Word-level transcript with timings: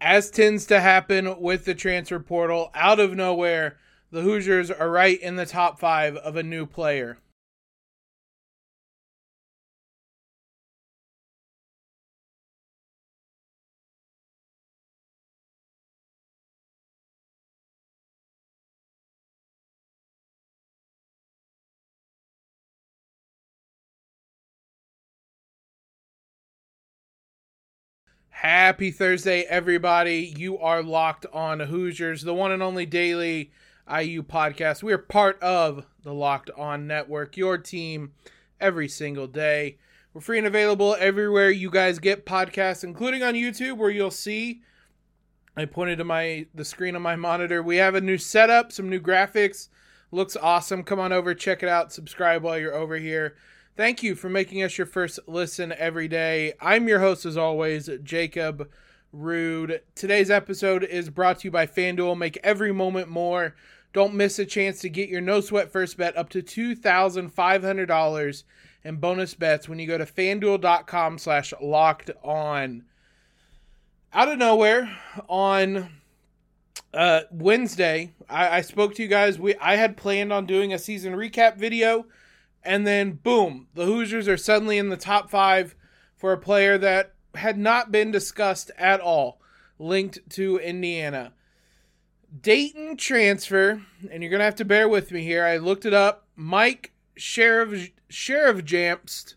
as 0.00 0.30
tends 0.30 0.66
to 0.66 0.80
happen 0.80 1.40
with 1.40 1.64
the 1.64 1.74
transfer 1.74 2.20
portal, 2.20 2.70
out 2.74 3.00
of 3.00 3.14
nowhere, 3.14 3.76
the 4.10 4.22
Hoosiers 4.22 4.70
are 4.70 4.90
right 4.90 5.20
in 5.20 5.36
the 5.36 5.46
top 5.46 5.78
five 5.78 6.16
of 6.16 6.36
a 6.36 6.42
new 6.42 6.66
player. 6.66 7.18
Happy 28.48 28.92
Thursday, 28.92 29.40
everybody. 29.42 30.32
You 30.36 30.56
are 30.58 30.80
locked 30.80 31.26
on 31.32 31.58
Hoosiers, 31.58 32.22
the 32.22 32.32
one 32.32 32.52
and 32.52 32.62
only 32.62 32.86
daily 32.86 33.50
IU 33.90 34.22
podcast. 34.22 34.84
We 34.84 34.92
are 34.92 34.98
part 34.98 35.42
of 35.42 35.84
the 36.04 36.14
Locked 36.14 36.50
On 36.56 36.86
Network, 36.86 37.36
your 37.36 37.58
team 37.58 38.12
every 38.60 38.86
single 38.86 39.26
day. 39.26 39.78
We're 40.14 40.20
free 40.20 40.38
and 40.38 40.46
available 40.46 40.94
everywhere 41.00 41.50
you 41.50 41.72
guys 41.72 41.98
get 41.98 42.24
podcasts, 42.24 42.84
including 42.84 43.24
on 43.24 43.34
YouTube, 43.34 43.78
where 43.78 43.90
you'll 43.90 44.12
see 44.12 44.62
I 45.56 45.64
pointed 45.64 45.98
to 45.98 46.04
my 46.04 46.46
the 46.54 46.64
screen 46.64 46.94
on 46.94 47.02
my 47.02 47.16
monitor. 47.16 47.64
We 47.64 47.78
have 47.78 47.96
a 47.96 48.00
new 48.00 48.16
setup, 48.16 48.70
some 48.70 48.88
new 48.88 49.00
graphics. 49.00 49.70
Looks 50.12 50.36
awesome. 50.36 50.84
Come 50.84 51.00
on 51.00 51.12
over, 51.12 51.34
check 51.34 51.64
it 51.64 51.68
out, 51.68 51.92
subscribe 51.92 52.44
while 52.44 52.60
you're 52.60 52.76
over 52.76 52.94
here. 52.94 53.34
Thank 53.76 54.02
you 54.02 54.14
for 54.14 54.30
making 54.30 54.62
us 54.62 54.78
your 54.78 54.86
first 54.86 55.18
listen 55.26 55.74
every 55.76 56.08
day. 56.08 56.54
I'm 56.62 56.88
your 56.88 57.00
host, 57.00 57.26
as 57.26 57.36
always, 57.36 57.90
Jacob 58.02 58.70
Rude. 59.12 59.82
Today's 59.94 60.30
episode 60.30 60.82
is 60.82 61.10
brought 61.10 61.40
to 61.40 61.48
you 61.48 61.50
by 61.50 61.66
FanDuel. 61.66 62.16
Make 62.16 62.38
every 62.42 62.72
moment 62.72 63.10
more. 63.10 63.54
Don't 63.92 64.14
miss 64.14 64.38
a 64.38 64.46
chance 64.46 64.80
to 64.80 64.88
get 64.88 65.10
your 65.10 65.20
no 65.20 65.42
sweat 65.42 65.70
first 65.70 65.98
bet 65.98 66.16
up 66.16 66.30
to 66.30 66.42
$2,500 66.42 68.42
in 68.82 68.96
bonus 68.96 69.34
bets 69.34 69.68
when 69.68 69.78
you 69.78 69.86
go 69.86 69.98
to 69.98 70.06
fanduel.com 70.06 71.18
slash 71.18 71.52
locked 71.60 72.10
on. 72.24 72.82
Out 74.10 74.32
of 74.32 74.38
nowhere, 74.38 74.90
on 75.28 75.90
uh, 76.94 77.20
Wednesday, 77.30 78.14
I, 78.26 78.56
I 78.56 78.62
spoke 78.62 78.94
to 78.94 79.02
you 79.02 79.08
guys. 79.08 79.38
We 79.38 79.54
I 79.56 79.76
had 79.76 79.98
planned 79.98 80.32
on 80.32 80.46
doing 80.46 80.72
a 80.72 80.78
season 80.78 81.12
recap 81.12 81.58
video 81.58 82.06
and 82.66 82.86
then 82.86 83.12
boom, 83.12 83.68
the 83.74 83.86
Hoosiers 83.86 84.28
are 84.28 84.36
suddenly 84.36 84.76
in 84.76 84.88
the 84.88 84.96
top 84.96 85.30
five 85.30 85.74
for 86.16 86.32
a 86.32 86.38
player 86.38 86.76
that 86.76 87.14
had 87.36 87.56
not 87.56 87.92
been 87.92 88.10
discussed 88.10 88.70
at 88.76 89.00
all, 89.00 89.40
linked 89.78 90.18
to 90.30 90.58
Indiana. 90.58 91.32
Dayton 92.42 92.96
transfer, 92.96 93.82
and 94.10 94.22
you're 94.22 94.30
gonna 94.30 94.44
have 94.44 94.56
to 94.56 94.64
bear 94.64 94.88
with 94.88 95.12
me 95.12 95.22
here. 95.22 95.44
I 95.44 95.56
looked 95.56 95.86
it 95.86 95.94
up. 95.94 96.26
Mike 96.34 96.92
Sheriff 97.16 97.90
Sheriff 98.08 98.64
Jamst, 98.64 99.34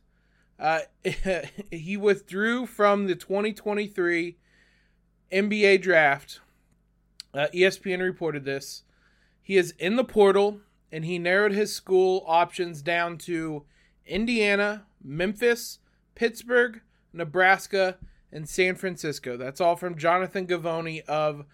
uh, 0.60 0.82
he 1.72 1.96
withdrew 1.96 2.66
from 2.66 3.08
the 3.08 3.16
2023 3.16 4.38
NBA 5.32 5.82
draft. 5.82 6.42
Uh, 7.34 7.48
ESPN 7.54 8.02
reported 8.02 8.44
this. 8.44 8.84
He 9.42 9.56
is 9.56 9.74
in 9.78 9.96
the 9.96 10.04
portal 10.04 10.62
and 10.92 11.06
he 11.06 11.20
narrowed 11.20 11.52
his 11.52 11.74
school 11.74 12.24
options 12.28 12.82
down 12.82 13.18
to 13.18 13.64
Indiana, 14.06 14.86
Memphis, 15.04 15.80
Pittsburgh, 16.16 16.82
Nebraska, 17.14 17.98
and 18.32 18.48
San 18.48 18.76
Francisco. 18.76 19.38
That's 19.38 19.62
all 19.62 19.76
from 19.76 19.98
Jonathan 19.98 20.48
Givony 20.48 21.04
of 21.06 21.46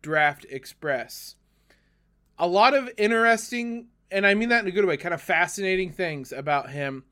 Draft 0.00 0.46
Express. 0.50 1.36
A 2.38 2.46
lot 2.46 2.74
of 2.74 2.90
interesting, 2.96 3.88
and 4.10 4.26
I 4.26 4.34
mean 4.34 4.48
that 4.48 4.62
in 4.62 4.68
a 4.68 4.72
good 4.72 4.84
way, 4.84 4.96
kind 4.96 5.14
of 5.14 5.22
fascinating 5.22 5.92
things 5.92 6.32
about 6.32 6.70
him. 6.70 7.04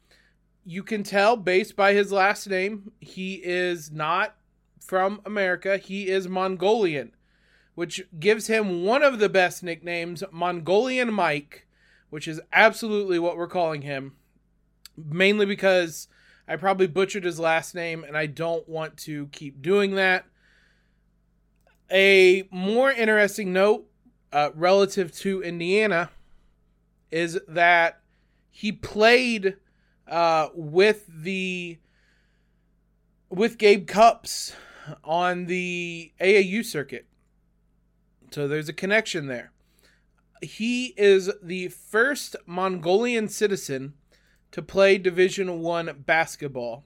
You 0.65 0.83
can 0.83 1.03
tell 1.03 1.37
based 1.37 1.77
by 1.77 1.95
his 1.95 2.13
last 2.13 2.49
name, 2.49 2.93
he 3.01 3.35
is 3.35 3.91
not 3.91 4.37
from 4.81 5.21
America, 5.25 5.79
he 5.79 6.09
is 6.09 6.29
Mongolian 6.29 7.13
which 7.81 8.05
gives 8.19 8.47
him 8.47 8.85
one 8.85 9.03
of 9.03 9.21
the 9.21 9.29
best 9.31 9.63
nicknames, 9.63 10.23
Mongolian 10.31 11.11
Mike, 11.11 11.67
which 12.11 12.29
is 12.29 12.39
absolutely 12.53 13.19
what 13.19 13.39
we're 13.39 13.49
calling 13.49 13.81
him, 13.81 14.17
mainly 14.99 15.47
because 15.47 16.07
I 16.47 16.57
probably 16.57 16.89
butchered 16.89 17.25
his 17.25 17.41
last 17.41 17.75
name 17.75 18.05
and 18.05 18.19
I 18.19 18.27
don't 18.27 18.69
want 18.69 18.99
to 18.99 19.29
keep 19.29 19.63
doing 19.63 19.95
that. 19.95 20.27
A 21.91 22.47
more 22.51 22.91
interesting 22.91 23.51
note 23.51 23.87
uh, 24.31 24.51
relative 24.55 25.11
to 25.21 25.43
Indiana 25.43 26.11
is 27.11 27.41
that 27.49 28.03
he 28.51 28.73
played 28.73 29.57
uh, 30.07 30.49
with 30.55 31.07
the 31.09 31.79
with 33.31 33.57
Gabe 33.57 33.87
Cupps 33.87 34.53
on 35.03 35.47
the 35.47 36.13
AAU 36.21 36.63
circuit. 36.63 37.07
So 38.31 38.47
there's 38.47 38.69
a 38.69 38.75
connection 38.75 39.27
there. 39.27 39.53
He 40.41 40.95
is 40.97 41.31
the 41.43 41.69
first 41.69 42.37
Mongolian 42.47 43.29
citizen 43.29 43.95
to 44.53 44.63
play 44.63 44.99
Division 44.99 45.61
1 45.61 46.05
basketball. 46.07 46.85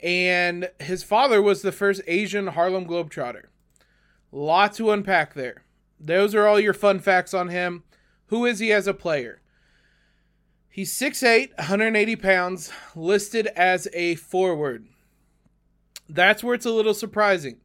And 0.00 0.70
his 0.80 1.02
father 1.02 1.42
was 1.42 1.62
the 1.62 1.72
first 1.72 2.00
Asian 2.06 2.48
Harlem 2.48 2.86
Globetrotter. 2.86 3.44
Lot 4.32 4.74
to 4.74 4.90
unpack 4.90 5.34
there. 5.34 5.64
Those 6.00 6.34
are 6.34 6.46
all 6.46 6.60
your 6.60 6.74
fun 6.74 7.00
facts 7.00 7.34
on 7.34 7.48
him. 7.48 7.84
Who 8.26 8.44
is 8.44 8.58
he 8.58 8.72
as 8.72 8.86
a 8.86 8.94
player? 8.94 9.40
He's 10.68 10.96
6'8, 10.96 11.56
180 11.58 12.16
pounds, 12.16 12.70
listed 12.94 13.48
as 13.48 13.88
a 13.92 14.14
forward. 14.16 14.86
That's 16.08 16.44
where 16.44 16.54
it's 16.54 16.66
a 16.66 16.70
little 16.70 16.94
surprising 16.94 17.60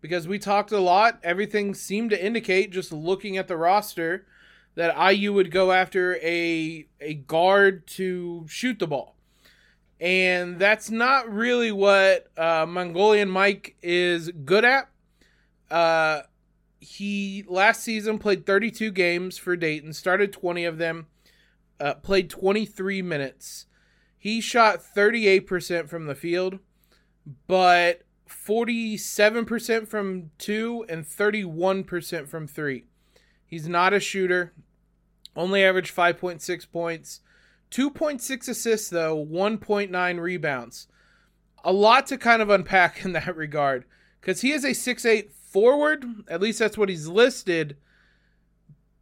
because 0.00 0.28
we 0.28 0.38
talked 0.38 0.72
a 0.72 0.80
lot. 0.80 1.18
Everything 1.22 1.74
seemed 1.74 2.10
to 2.10 2.24
indicate, 2.24 2.70
just 2.70 2.92
looking 2.92 3.36
at 3.36 3.48
the 3.48 3.56
roster, 3.56 4.26
that 4.74 5.12
IU 5.12 5.32
would 5.32 5.50
go 5.50 5.72
after 5.72 6.16
a 6.16 6.86
a 7.00 7.14
guard 7.14 7.86
to 7.86 8.46
shoot 8.48 8.78
the 8.78 8.86
ball, 8.86 9.16
and 10.00 10.58
that's 10.58 10.90
not 10.90 11.32
really 11.32 11.72
what 11.72 12.28
uh, 12.38 12.64
Mongolian 12.66 13.28
Mike 13.28 13.76
is 13.82 14.30
good 14.44 14.64
at. 14.64 14.88
Uh, 15.70 16.22
he 16.80 17.44
last 17.48 17.82
season 17.82 18.18
played 18.18 18.46
32 18.46 18.92
games 18.92 19.36
for 19.36 19.56
Dayton, 19.56 19.92
started 19.92 20.32
20 20.32 20.64
of 20.64 20.78
them, 20.78 21.08
uh, 21.80 21.94
played 21.94 22.30
23 22.30 23.02
minutes. 23.02 23.66
He 24.16 24.40
shot 24.40 24.80
38% 24.80 25.88
from 25.88 26.06
the 26.06 26.14
field, 26.14 26.58
but 27.46 28.02
47% 28.28 29.88
from 29.88 30.30
two 30.38 30.84
and 30.88 31.04
31% 31.04 32.28
from 32.28 32.46
three. 32.46 32.84
He's 33.46 33.68
not 33.68 33.94
a 33.94 34.00
shooter. 34.00 34.52
Only 35.34 35.64
averaged 35.64 35.94
5.6 35.94 36.70
points. 36.70 37.20
2.6 37.70 38.48
assists, 38.48 38.90
though, 38.90 39.24
1.9 39.24 40.20
rebounds. 40.20 40.88
A 41.64 41.72
lot 41.72 42.06
to 42.08 42.18
kind 42.18 42.42
of 42.42 42.50
unpack 42.50 43.04
in 43.04 43.12
that 43.12 43.36
regard. 43.36 43.84
Because 44.20 44.40
he 44.42 44.52
is 44.52 44.64
a 44.64 44.70
6'8 44.70 45.30
forward. 45.30 46.04
At 46.28 46.40
least 46.40 46.58
that's 46.58 46.78
what 46.78 46.88
he's 46.88 47.08
listed. 47.08 47.76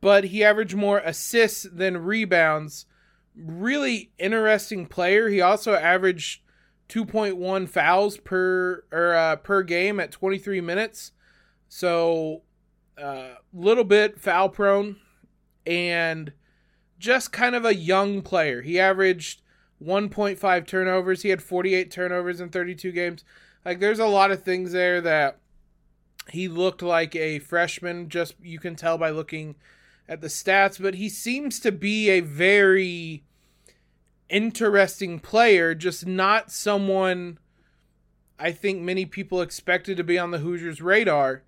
But 0.01 0.25
he 0.25 0.45
averaged 0.45 0.77
more 0.77 0.99
assists 0.99 1.67
than 1.71 1.97
rebounds. 1.97 2.87
Really 3.35 4.13
interesting 4.19 4.87
player. 4.87 5.29
He 5.29 5.41
also 5.41 5.75
averaged 5.75 6.43
2.1 6.89 7.69
fouls 7.69 8.19
per 8.19 8.85
or 8.93 9.15
uh, 9.15 9.37
per 9.37 9.63
game 9.63 9.99
at 10.01 10.13
23 10.13 10.61
minutes. 10.61 11.13
So 11.69 12.43
a 12.99 13.07
uh, 13.07 13.35
little 13.53 13.85
bit 13.85 14.21
foul 14.21 14.49
prone 14.49 14.97
and 15.67 16.33
just 16.99 17.33
kind 17.33 17.55
of 17.55 17.65
a 17.65 17.75
young 17.75 18.23
player. 18.23 18.63
He 18.63 18.79
averaged 18.79 19.43
1.5 19.85 20.67
turnovers. 20.67 21.23
He 21.23 21.29
had 21.29 21.43
48 21.43 21.91
turnovers 21.91 22.41
in 22.41 22.49
32 22.49 22.93
games. 22.93 23.25
Like 23.65 23.81
there's 23.81 23.99
a 23.99 24.07
lot 24.07 24.31
of 24.31 24.43
things 24.43 24.73
there 24.73 25.01
that 25.01 25.39
he 26.31 26.49
looked 26.49 26.83
like 26.83 27.15
a 27.15 27.39
freshman 27.41 28.09
just 28.09 28.35
you 28.41 28.59
can 28.59 28.77
tell 28.77 28.99
by 28.99 29.11
looking 29.11 29.57
at 30.09 30.21
the 30.21 30.29
stats, 30.29 30.81
but 30.81 30.95
he 30.95 31.09
seems 31.09 31.61
to 31.61 31.73
be 31.73 32.09
a 32.11 32.21
very 32.21 33.25
interesting 34.29 35.19
player, 35.21 35.75
just 35.75 36.07
not 36.07 36.51
someone 36.51 37.39
I 38.39 38.53
think 38.53 38.83
many 38.83 39.07
people 39.07 39.41
expected 39.41 39.97
to 39.97 40.05
be 40.05 40.19
on 40.19 40.31
the 40.31 40.39
Hoosiers' 40.39 40.83
radar. 40.83 41.43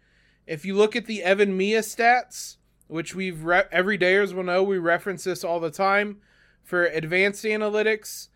If 0.47 0.65
you 0.65 0.75
look 0.75 0.97
at 0.97 1.07
the 1.07 1.23
Evan 1.23 1.57
Miya 1.57 1.81
stats, 1.81 2.57
which 2.87 3.15
we've 3.15 3.45
re- 3.45 3.65
every 3.71 3.99
dayers 3.99 4.33
will 4.33 4.45
know 4.45 4.63
we 4.63 4.79
reference 4.79 5.25
this 5.25 5.45
all 5.45 5.61
the 5.61 5.71
time 5.71 6.19
for 6.63 6.85
advanced 6.87 7.45
analytics, 7.45 8.29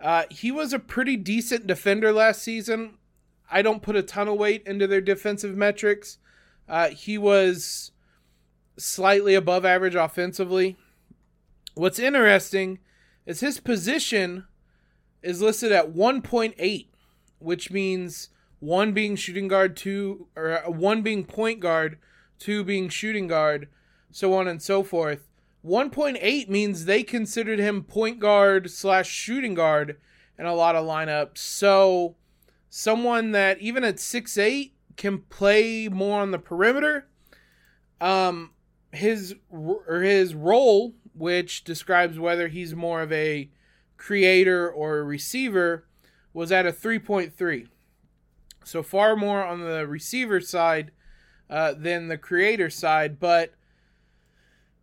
uh, 0.00 0.24
he 0.30 0.50
was 0.50 0.72
a 0.72 0.78
pretty 0.78 1.16
decent 1.16 1.66
defender 1.66 2.12
last 2.12 2.42
season. 2.42 2.94
I 3.50 3.62
don't 3.62 3.82
put 3.82 3.96
a 3.96 4.02
ton 4.02 4.28
of 4.28 4.38
weight 4.38 4.64
into 4.66 4.86
their 4.86 5.00
defensive 5.00 5.56
metrics. 5.56 6.18
Uh, 6.68 6.88
he 6.88 7.18
was 7.18 7.92
slightly 8.76 9.34
above 9.34 9.64
average 9.64 9.94
offensively. 9.94 10.76
What's 11.74 11.98
interesting 11.98 12.80
is 13.26 13.40
his 13.40 13.60
position 13.60 14.44
is 15.22 15.42
listed 15.42 15.72
at 15.72 15.92
1.8, 15.92 16.86
which 17.38 17.70
means 17.70 18.30
one 18.58 18.92
being 18.92 19.16
shooting 19.16 19.48
guard, 19.48 19.76
two 19.76 20.28
or 20.36 20.66
uh, 20.66 20.70
one 20.70 21.02
being 21.02 21.24
point 21.24 21.60
guard, 21.60 21.98
two 22.38 22.64
being 22.64 22.88
shooting 22.88 23.26
guard, 23.26 23.68
so 24.10 24.32
on 24.34 24.46
and 24.46 24.62
so 24.62 24.82
forth. 24.82 25.28
1.8 25.64 26.48
means 26.48 26.84
they 26.84 27.02
considered 27.02 27.58
him 27.58 27.82
point 27.82 28.18
guard 28.18 28.70
slash 28.70 29.08
shooting 29.08 29.54
guard 29.54 29.98
in 30.38 30.46
a 30.46 30.54
lot 30.54 30.74
of 30.74 30.86
lineups. 30.86 31.38
So 31.38 32.16
someone 32.70 33.32
that 33.32 33.60
even 33.60 33.84
at 33.84 34.00
six 34.00 34.38
eight 34.38 34.74
can 34.96 35.18
play 35.18 35.88
more 35.88 36.20
on 36.20 36.30
the 36.30 36.38
perimeter. 36.38 37.08
Um, 38.00 38.52
his 38.92 39.34
or 39.50 40.00
his 40.02 40.34
role, 40.34 40.94
which 41.14 41.64
describes 41.64 42.18
whether 42.18 42.48
he's 42.48 42.74
more 42.74 43.02
of 43.02 43.12
a 43.12 43.50
creator 43.96 44.70
or 44.70 44.98
a 44.98 45.04
receiver, 45.04 45.84
was 46.32 46.52
at 46.52 46.66
a 46.66 46.72
3.3. 46.72 47.68
So 48.64 48.82
far 48.82 49.16
more 49.16 49.44
on 49.44 49.60
the 49.60 49.86
receiver 49.86 50.40
side 50.40 50.92
uh, 51.48 51.74
than 51.76 52.08
the 52.08 52.18
creator 52.18 52.70
side, 52.70 53.18
but 53.18 53.54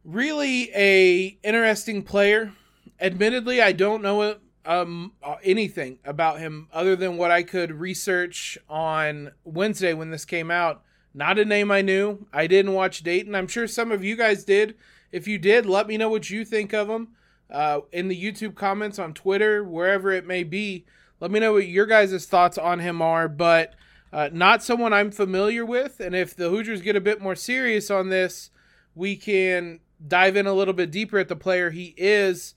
really 0.03 0.69
a 0.75 1.37
interesting 1.43 2.03
player. 2.03 2.53
Admittedly, 2.99 3.61
I 3.61 3.71
don't 3.71 4.01
know 4.01 4.37
um, 4.65 5.13
anything 5.43 5.99
about 6.03 6.39
him 6.39 6.67
other 6.73 6.95
than 6.95 7.17
what 7.17 7.31
I 7.31 7.43
could 7.43 7.71
research 7.71 8.57
on 8.69 9.31
Wednesday 9.43 9.93
when 9.93 10.11
this 10.11 10.25
came 10.25 10.51
out. 10.51 10.83
Not 11.13 11.39
a 11.39 11.45
name 11.45 11.71
I 11.71 11.81
knew. 11.81 12.27
I 12.33 12.47
didn't 12.47 12.73
watch 12.73 13.01
Dayton. 13.01 13.33
I'm 13.33 13.47
sure 13.47 13.67
some 13.67 13.91
of 13.91 14.03
you 14.03 14.15
guys 14.15 14.43
did. 14.43 14.75
If 15.11 15.27
you 15.27 15.37
did, 15.37 15.65
let 15.65 15.87
me 15.87 15.97
know 15.97 16.09
what 16.09 16.29
you 16.29 16.43
think 16.43 16.73
of 16.73 16.89
him 16.89 17.09
uh, 17.49 17.81
in 17.91 18.07
the 18.07 18.21
YouTube 18.21 18.55
comments 18.55 18.99
on 18.99 19.13
Twitter, 19.13 19.63
wherever 19.63 20.11
it 20.11 20.25
may 20.25 20.43
be. 20.43 20.85
Let 21.19 21.31
me 21.31 21.39
know 21.39 21.53
what 21.53 21.67
your 21.67 21.85
guys' 21.85 22.25
thoughts 22.25 22.57
on 22.57 22.79
him 22.79 23.01
are. 23.01 23.27
But 23.27 23.73
uh, 24.11 24.29
not 24.31 24.63
someone 24.63 24.93
I'm 24.93 25.11
familiar 25.11 25.65
with. 25.65 25.99
And 25.99 26.15
if 26.15 26.35
the 26.35 26.49
Hoosiers 26.49 26.81
get 26.81 26.95
a 26.95 27.01
bit 27.01 27.21
more 27.21 27.35
serious 27.35 27.89
on 27.89 28.09
this, 28.09 28.49
we 28.95 29.15
can 29.15 29.79
dive 30.05 30.35
in 30.35 30.47
a 30.47 30.53
little 30.53 30.73
bit 30.73 30.91
deeper 30.91 31.17
at 31.17 31.27
the 31.27 31.35
player 31.35 31.71
he 31.71 31.93
is. 31.97 32.55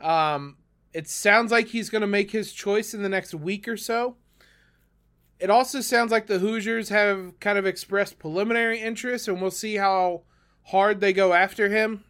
Um, 0.00 0.56
it 0.92 1.08
sounds 1.08 1.52
like 1.52 1.68
he's 1.68 1.90
going 1.90 2.00
to 2.00 2.06
make 2.06 2.30
his 2.30 2.52
choice 2.52 2.94
in 2.94 3.02
the 3.02 3.08
next 3.08 3.34
week 3.34 3.68
or 3.68 3.76
so. 3.76 4.16
It 5.38 5.50
also 5.50 5.80
sounds 5.80 6.10
like 6.10 6.26
the 6.26 6.40
Hoosiers 6.40 6.88
have 6.88 7.38
kind 7.38 7.58
of 7.58 7.66
expressed 7.66 8.18
preliminary 8.18 8.80
interest, 8.80 9.28
and 9.28 9.40
we'll 9.40 9.52
see 9.52 9.76
how 9.76 10.22
hard 10.68 11.00
they 11.00 11.12
go 11.12 11.32
after 11.32 11.68
him 11.68 12.04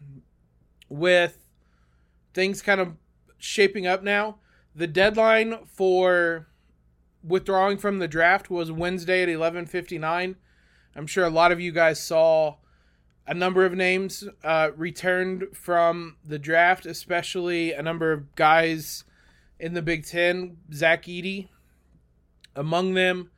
with 0.89 1.39
things 2.35 2.63
kind 2.63 2.81
of 2.81 2.95
shaping 3.39 3.87
up 3.87 4.03
now. 4.03 4.39
The 4.75 4.87
deadline 4.87 5.59
for 5.67 6.49
withdrawing 7.23 7.79
from 7.79 7.99
the 7.99 8.09
draft 8.09 8.51
was 8.51 8.71
Wednesday 8.71 9.23
at 9.23 9.29
11:59. 9.29 10.37
I'm 10.95 11.07
sure 11.07 11.25
a 11.25 11.31
lot 11.31 11.53
of 11.53 11.61
you 11.61 11.73
guys 11.73 12.03
saw 12.03 12.57
a 13.27 13.35
number 13.35 13.65
of 13.65 13.75
names 13.75 14.25
uh, 14.43 14.71
returned 14.77 15.49
from 15.53 16.17
the 16.25 16.39
draft, 16.39 16.87
especially 16.87 17.73
a 17.73 17.83
number 17.83 18.13
of 18.13 18.35
guys 18.35 19.05
in 19.61 19.75
the 19.75 19.83
Big 19.83 20.07
Ten. 20.07 20.57
Zach 20.73 21.05
Edey, 21.05 21.49
among 22.57 22.95
them. 22.95 23.31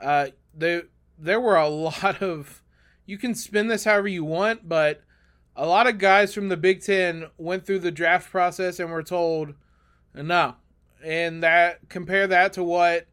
Uh, 0.00 0.28
there 0.56 1.40
were 1.40 1.56
a 1.56 1.68
lot 1.68 2.22
of. 2.22 2.62
You 3.06 3.18
can 3.18 3.34
spin 3.34 3.68
this 3.68 3.84
however 3.84 4.08
you 4.08 4.24
want, 4.24 4.68
but 4.68 5.02
a 5.56 5.66
lot 5.66 5.86
of 5.86 5.98
guys 5.98 6.34
from 6.34 6.48
the 6.48 6.56
Big 6.56 6.82
Ten 6.82 7.26
went 7.36 7.66
through 7.66 7.80
the 7.80 7.90
draft 7.90 8.30
process 8.30 8.78
and 8.80 8.90
were 8.90 9.02
told 9.02 9.54
no. 10.14 10.56
And 11.04 11.42
that 11.42 11.88
compare 11.88 12.26
that 12.26 12.54
to 12.54 12.64
what 12.64 13.06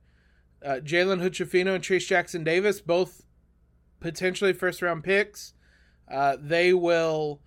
uh, 0.65 0.79
Jalen 0.83 1.19
Hood-Schifino 1.19 1.75
and 1.75 1.83
Trayce 1.83 2.07
Jackson 2.07 2.43
Davis, 2.43 2.79
both 2.79 3.25
potentially 3.99 4.53
first 4.53 4.81
round 4.81 5.03
picks 5.03 5.53
uh, 6.11 6.37
they 6.39 6.73
will. 6.73 7.39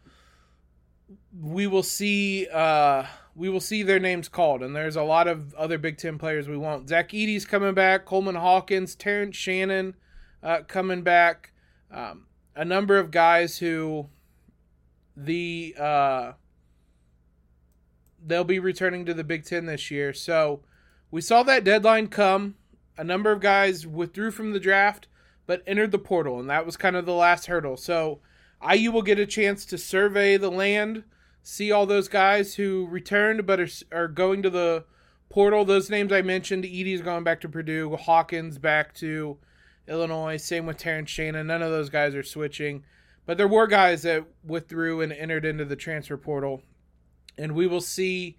We 1.38 1.66
will 1.66 1.82
see. 1.82 2.48
Uh, 2.48 3.04
we 3.34 3.48
will 3.48 3.60
see 3.60 3.82
their 3.82 3.98
names 3.98 4.28
called, 4.28 4.62
and 4.62 4.74
there's 4.74 4.96
a 4.96 5.02
lot 5.02 5.28
of 5.28 5.54
other 5.54 5.76
Big 5.76 5.98
Ten 5.98 6.18
players 6.18 6.48
we 6.48 6.56
won't. 6.56 6.88
Zach 6.88 7.10
Edey's 7.10 7.44
coming 7.44 7.74
back. 7.74 8.06
Coleman 8.06 8.36
Hawkins, 8.36 8.94
Terrence 8.94 9.36
Shannon, 9.36 9.94
uh, 10.42 10.60
coming 10.66 11.02
back. 11.02 11.52
Um, 11.92 12.26
a 12.56 12.64
number 12.64 12.98
of 12.98 13.10
guys 13.10 13.58
who 13.58 14.08
the 15.16 15.74
uh, 15.78 16.32
they'll 18.24 18.44
be 18.44 18.58
returning 18.58 19.04
to 19.06 19.14
the 19.14 19.24
Big 19.24 19.44
Ten 19.44 19.66
this 19.66 19.90
year. 19.90 20.12
So 20.12 20.60
we 21.10 21.20
saw 21.20 21.42
that 21.44 21.64
deadline 21.64 22.08
come. 22.08 22.56
A 22.96 23.04
number 23.04 23.32
of 23.32 23.40
guys 23.40 23.86
withdrew 23.86 24.30
from 24.30 24.52
the 24.52 24.60
draft, 24.60 25.08
but 25.46 25.62
entered 25.66 25.90
the 25.90 25.98
portal, 25.98 26.38
and 26.38 26.48
that 26.48 26.64
was 26.64 26.76
kind 26.76 26.94
of 26.94 27.06
the 27.06 27.12
last 27.12 27.46
hurdle. 27.46 27.76
So 27.76 28.20
IU 28.68 28.92
will 28.92 29.02
get 29.02 29.18
a 29.18 29.26
chance 29.26 29.64
to 29.66 29.78
survey 29.78 30.36
the 30.36 30.50
land, 30.50 31.02
see 31.42 31.72
all 31.72 31.86
those 31.86 32.08
guys 32.08 32.54
who 32.54 32.86
returned 32.88 33.46
but 33.46 33.60
are, 33.60 33.68
are 33.90 34.08
going 34.08 34.42
to 34.42 34.50
the 34.50 34.84
portal. 35.28 35.64
Those 35.64 35.90
names 35.90 36.12
I 36.12 36.22
mentioned, 36.22 36.64
Edey's 36.64 37.02
going 37.02 37.24
back 37.24 37.40
to 37.40 37.48
Purdue, 37.48 37.96
Hawkins 37.96 38.58
back 38.58 38.94
to 38.94 39.38
Illinois. 39.88 40.36
Same 40.36 40.66
with 40.66 40.78
Terrence 40.78 41.10
Shannon. 41.10 41.46
None 41.46 41.62
of 41.62 41.70
those 41.70 41.90
guys 41.90 42.14
are 42.14 42.22
switching. 42.22 42.84
But 43.26 43.38
there 43.38 43.48
were 43.48 43.66
guys 43.66 44.02
that 44.02 44.24
withdrew 44.44 45.00
and 45.00 45.12
entered 45.12 45.44
into 45.44 45.64
the 45.64 45.76
transfer 45.76 46.16
portal. 46.16 46.62
And 47.38 47.52
we 47.52 47.66
will 47.66 47.80
see 47.80 48.36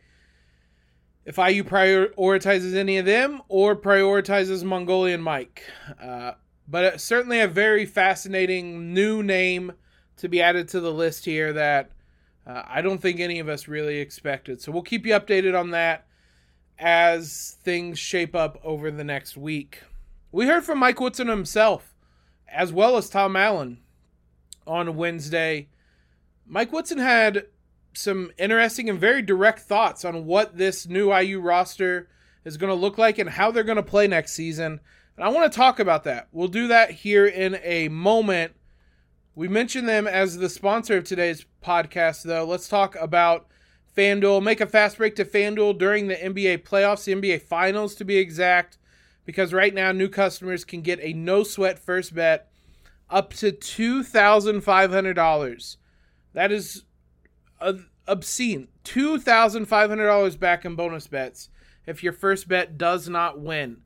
if 1.25 1.37
IU 1.37 1.63
prioritizes 1.63 2.75
any 2.75 2.97
of 2.97 3.05
them 3.05 3.41
or 3.47 3.75
prioritizes 3.75 4.63
Mongolian 4.63 5.21
Mike. 5.21 5.63
Uh, 6.01 6.33
but 6.67 7.01
certainly 7.01 7.39
a 7.39 7.47
very 7.47 7.85
fascinating 7.85 8.93
new 8.93 9.23
name 9.23 9.73
to 10.17 10.29
be 10.29 10.41
added 10.41 10.67
to 10.69 10.79
the 10.79 10.93
list 10.93 11.25
here 11.25 11.51
that 11.53 11.91
uh, 12.47 12.61
I 12.65 12.81
don't 12.81 13.01
think 13.01 13.19
any 13.19 13.39
of 13.39 13.49
us 13.49 13.67
really 13.67 13.97
expected. 13.97 14.61
So 14.61 14.71
we'll 14.71 14.83
keep 14.83 15.05
you 15.05 15.13
updated 15.13 15.59
on 15.59 15.71
that 15.71 16.05
as 16.77 17.57
things 17.63 17.97
shape 17.97 18.35
up 18.35 18.59
over 18.63 18.91
the 18.91 19.03
next 19.03 19.35
week. 19.35 19.81
We 20.31 20.47
heard 20.47 20.63
from 20.63 20.79
Mike 20.79 20.99
Woodson 20.99 21.27
himself, 21.27 21.95
as 22.47 22.73
well 22.73 22.97
as 22.97 23.09
Tom 23.09 23.35
Allen, 23.35 23.79
on 24.67 24.95
Wednesday. 24.95 25.69
Mike 26.45 26.71
Woodson 26.71 26.97
had 26.97 27.45
some 27.93 28.31
interesting 28.37 28.89
and 28.89 28.99
very 28.99 29.21
direct 29.21 29.59
thoughts 29.59 30.03
on 30.03 30.25
what 30.25 30.57
this 30.57 30.87
new 30.87 31.15
IU 31.15 31.39
roster 31.39 32.09
is 32.43 32.57
going 32.57 32.69
to 32.69 32.79
look 32.79 32.97
like 32.97 33.17
and 33.17 33.29
how 33.29 33.51
they're 33.51 33.63
going 33.63 33.75
to 33.77 33.83
play 33.83 34.07
next 34.07 34.33
season. 34.33 34.79
And 35.15 35.23
I 35.23 35.29
want 35.29 35.51
to 35.51 35.55
talk 35.55 35.79
about 35.79 36.03
that. 36.03 36.27
We'll 36.31 36.47
do 36.47 36.67
that 36.67 36.91
here 36.91 37.25
in 37.25 37.57
a 37.63 37.87
moment. 37.87 38.53
We 39.33 39.47
mentioned 39.47 39.87
them 39.87 40.07
as 40.07 40.37
the 40.37 40.49
sponsor 40.49 40.97
of 40.97 41.03
today's 41.03 41.45
podcast, 41.63 42.23
though. 42.23 42.45
Let's 42.45 42.67
talk 42.67 42.95
about 42.97 43.47
FanDuel. 43.97 44.43
Make 44.43 44.61
a 44.61 44.67
fast 44.67 44.97
break 44.97 45.15
to 45.15 45.25
FanDuel 45.25 45.77
during 45.77 46.07
the 46.07 46.15
NBA 46.15 46.63
playoffs, 46.63 47.05
the 47.05 47.15
NBA 47.15 47.41
finals 47.41 47.95
to 47.95 48.05
be 48.05 48.17
exact, 48.17 48.77
because 49.25 49.51
right 49.53 49.73
now 49.73 49.91
new 49.91 50.07
customers 50.07 50.63
can 50.63 50.79
get 50.81 51.01
a 51.01 51.11
no 51.13 51.43
sweat 51.43 51.79
first 51.79 52.15
bet 52.15 52.49
up 53.09 53.33
to 53.33 53.51
$2,500. 53.51 55.77
That 56.33 56.51
is 56.51 56.83
obscene. 58.07 58.67
$2,500 58.83 60.39
back 60.39 60.65
in 60.65 60.75
bonus 60.75 61.07
bets 61.07 61.49
if 61.85 62.03
your 62.03 62.13
first 62.13 62.47
bet 62.47 62.77
does 62.77 63.09
not 63.09 63.39
win. 63.39 63.81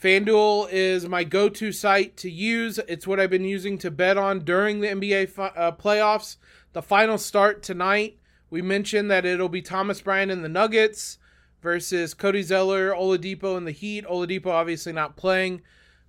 FanDuel 0.00 0.68
is 0.70 1.08
my 1.08 1.24
go 1.24 1.48
to 1.50 1.72
site 1.72 2.16
to 2.18 2.30
use. 2.30 2.78
It's 2.88 3.06
what 3.06 3.20
I've 3.20 3.28
been 3.28 3.44
using 3.44 3.76
to 3.78 3.90
bet 3.90 4.16
on 4.16 4.40
during 4.40 4.80
the 4.80 4.88
NBA 4.88 5.38
uh, 5.38 5.72
playoffs. 5.72 6.38
The 6.72 6.80
final 6.80 7.18
start 7.18 7.62
tonight, 7.62 8.18
we 8.48 8.62
mentioned 8.62 9.10
that 9.10 9.26
it'll 9.26 9.50
be 9.50 9.60
Thomas 9.60 10.00
Bryant 10.00 10.32
and 10.32 10.42
the 10.42 10.48
Nuggets 10.48 11.18
versus 11.62 12.14
Cody 12.14 12.42
Zeller, 12.42 12.90
Oladipo, 12.92 13.56
and 13.56 13.66
the 13.66 13.72
Heat. 13.72 14.04
Oladipo 14.06 14.46
obviously 14.46 14.92
not 14.92 15.16
playing. 15.16 15.62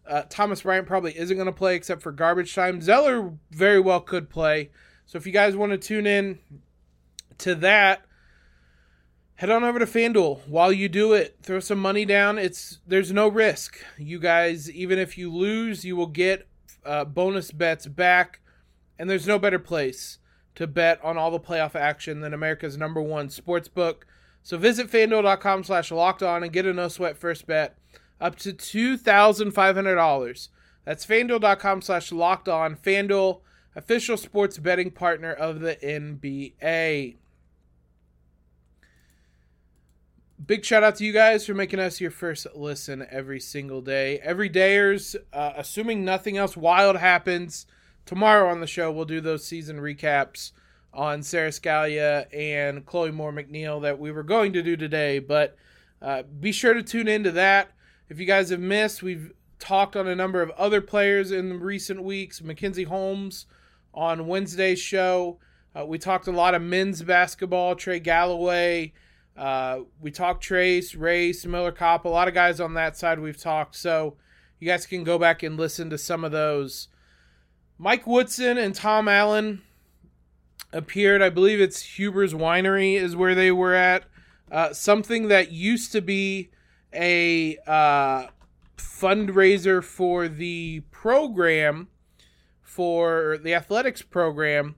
Uh, 0.08 0.24
Thomas 0.30 0.62
Bryant 0.62 0.88
probably 0.88 1.18
isn't 1.18 1.38
going 1.38 1.46
to 1.46 1.52
play 1.52 1.76
except 1.76 2.02
for 2.02 2.12
garbage 2.12 2.56
time. 2.56 2.82
Zeller 2.82 3.34
very 3.52 3.80
well 3.80 4.02
could 4.02 4.30
play. 4.30 4.72
So 5.06 5.18
if 5.18 5.26
you 5.26 5.32
guys 5.32 5.56
want 5.56 5.72
to 5.72 5.78
tune 5.78 6.08
in 6.08 6.40
to 7.40 7.56
that, 7.56 8.06
head 9.36 9.50
on 9.50 9.64
over 9.64 9.80
to 9.80 9.86
FanDuel. 9.86 10.48
While 10.48 10.72
you 10.72 10.88
do 10.90 11.14
it, 11.14 11.38
throw 11.44 11.60
some 11.60 11.80
money 11.80 12.06
down. 12.06 12.38
It's 12.38 12.80
there's 12.88 13.12
no 13.12 13.28
risk. 13.28 13.78
You 13.98 14.20
guys, 14.20 14.70
even 14.72 15.00
if 15.00 15.18
you 15.18 15.34
lose, 15.34 15.84
you 15.84 15.96
will 15.96 16.08
get 16.08 16.48
uh, 16.86 17.06
bonus 17.06 17.52
bets 17.52 17.88
back, 17.88 18.40
and 18.98 19.10
there's 19.10 19.28
no 19.28 19.38
better 19.38 19.60
place 19.60 20.20
to 20.56 20.68
bet 20.68 21.04
on 21.04 21.18
all 21.18 21.32
the 21.32 21.40
playoff 21.40 21.76
action 21.76 22.22
than 22.22 22.34
America's 22.34 22.78
number 22.78 23.02
one 23.02 23.30
sports 23.30 23.68
book. 23.68 24.06
So 24.44 24.58
visit 24.58 24.90
fanduel.com 24.90 25.64
slash 25.64 25.92
locked 25.92 26.24
on 26.24 26.44
and 26.44 26.52
get 26.52 26.66
a 26.66 26.74
no 26.74 26.88
sweat 26.88 27.18
first 27.18 27.46
bet 27.46 27.78
up 28.20 28.36
to 28.38 28.54
$2,500. 28.54 30.50
That's 30.86 31.06
fanduel.com 31.06 31.82
slash 31.82 32.12
locked 32.12 32.50
on. 32.50 32.76
Fanduel, 32.76 33.42
official 33.76 34.18
sports 34.18 34.58
betting 34.58 34.92
partner 34.92 35.32
of 35.32 35.60
the 35.60 35.76
NBA. 35.76 37.16
Big 40.44 40.66
shout 40.66 40.84
out 40.84 40.96
to 40.96 41.06
you 41.06 41.14
guys 41.14 41.46
for 41.46 41.54
making 41.54 41.80
us 41.80 42.02
your 42.02 42.10
first 42.10 42.48
listen 42.56 43.06
every 43.12 43.40
single 43.40 43.82
day. 43.82 44.20
Every 44.24 44.50
dayers, 44.50 45.16
uh, 45.32 45.54
assuming 45.56 46.04
nothing 46.04 46.36
else 46.38 46.58
wild 46.58 46.98
happens, 46.98 47.68
tomorrow 48.08 48.50
on 48.50 48.60
the 48.60 48.66
show 48.66 48.92
we'll 48.92 49.06
do 49.06 49.22
those 49.22 49.46
season 49.46 49.78
recaps 49.78 50.52
on 50.94 51.24
Sara 51.24 51.50
Scalia 51.50 52.26
and 52.34 52.86
Chloe 52.86 53.12
Moore 53.12 53.32
McNeil 53.32 53.82
that 53.84 54.00
we 54.00 54.12
were 54.12 54.24
going 54.24 54.54
to 54.54 54.62
do 54.62 54.76
today. 54.76 55.20
But 55.20 55.56
uh, 56.02 56.24
be 56.24 56.52
sure 56.52 56.74
to 56.74 56.84
tune 56.84 57.08
into 57.08 57.32
that. 57.32 57.72
If 58.10 58.20
you 58.20 58.26
guys 58.26 58.50
have 58.50 58.60
missed, 58.60 59.02
we've 59.02 59.32
talked 59.60 59.96
on 59.96 60.08
a 60.08 60.16
number 60.16 60.42
of 60.42 60.50
other 60.52 60.82
players 60.82 61.32
in 61.32 61.60
recent 61.60 62.04
weeks. 62.04 62.42
Mackenzie 62.42 62.84
Holmes 62.84 63.46
on 63.94 64.28
Wednesday's 64.28 64.80
show. 64.80 65.38
Uh, 65.78 65.86
we 65.86 65.98
talked 65.98 66.28
a 66.28 66.32
lot 66.32 66.56
of 66.56 66.62
men's 66.62 67.02
basketball. 67.02 67.76
Trey 67.76 68.00
Galloway. 68.00 68.92
Uh, 69.38 69.82
we 70.02 70.12
talked 70.12 70.44
Trayce, 70.44 71.00
Race, 71.00 71.46
Miller 71.46 71.72
Kopp. 71.72 72.04
A 72.04 72.10
lot 72.10 72.28
of 72.28 72.34
guys 72.34 72.60
on 72.60 72.74
that 72.74 72.98
side 72.98 73.20
we've 73.20 73.42
talked. 73.42 73.76
So 73.76 74.18
you 74.60 74.68
guys 74.68 74.86
can 74.86 75.04
go 75.04 75.18
back 75.18 75.42
and 75.42 75.58
listen 75.58 75.90
to 75.90 75.98
some 75.98 76.26
of 76.26 76.32
those. 76.32 76.90
Mike 77.78 78.06
Woodson 78.06 78.58
and 78.58 78.76
Tom 78.76 79.08
Allen 79.08 79.62
appeared. 80.74 81.22
I 81.22 81.30
believe 81.30 81.60
it's 81.60 81.98
Huber's 81.98 82.34
Winery 82.34 82.96
is 82.96 83.16
where 83.16 83.36
they 83.36 83.52
were 83.52 83.74
at. 83.74 84.06
Uh, 84.52 84.74
something 84.74 85.28
that 85.30 85.52
used 85.52 85.92
to 85.94 86.02
be 86.02 86.52
a 86.94 87.58
uh, 87.66 88.28
fundraiser 88.78 89.84
for 89.84 90.28
the 90.28 90.82
program, 90.92 91.88
for 92.62 93.38
the 93.42 93.54
athletics 93.54 94.02
program, 94.02 94.76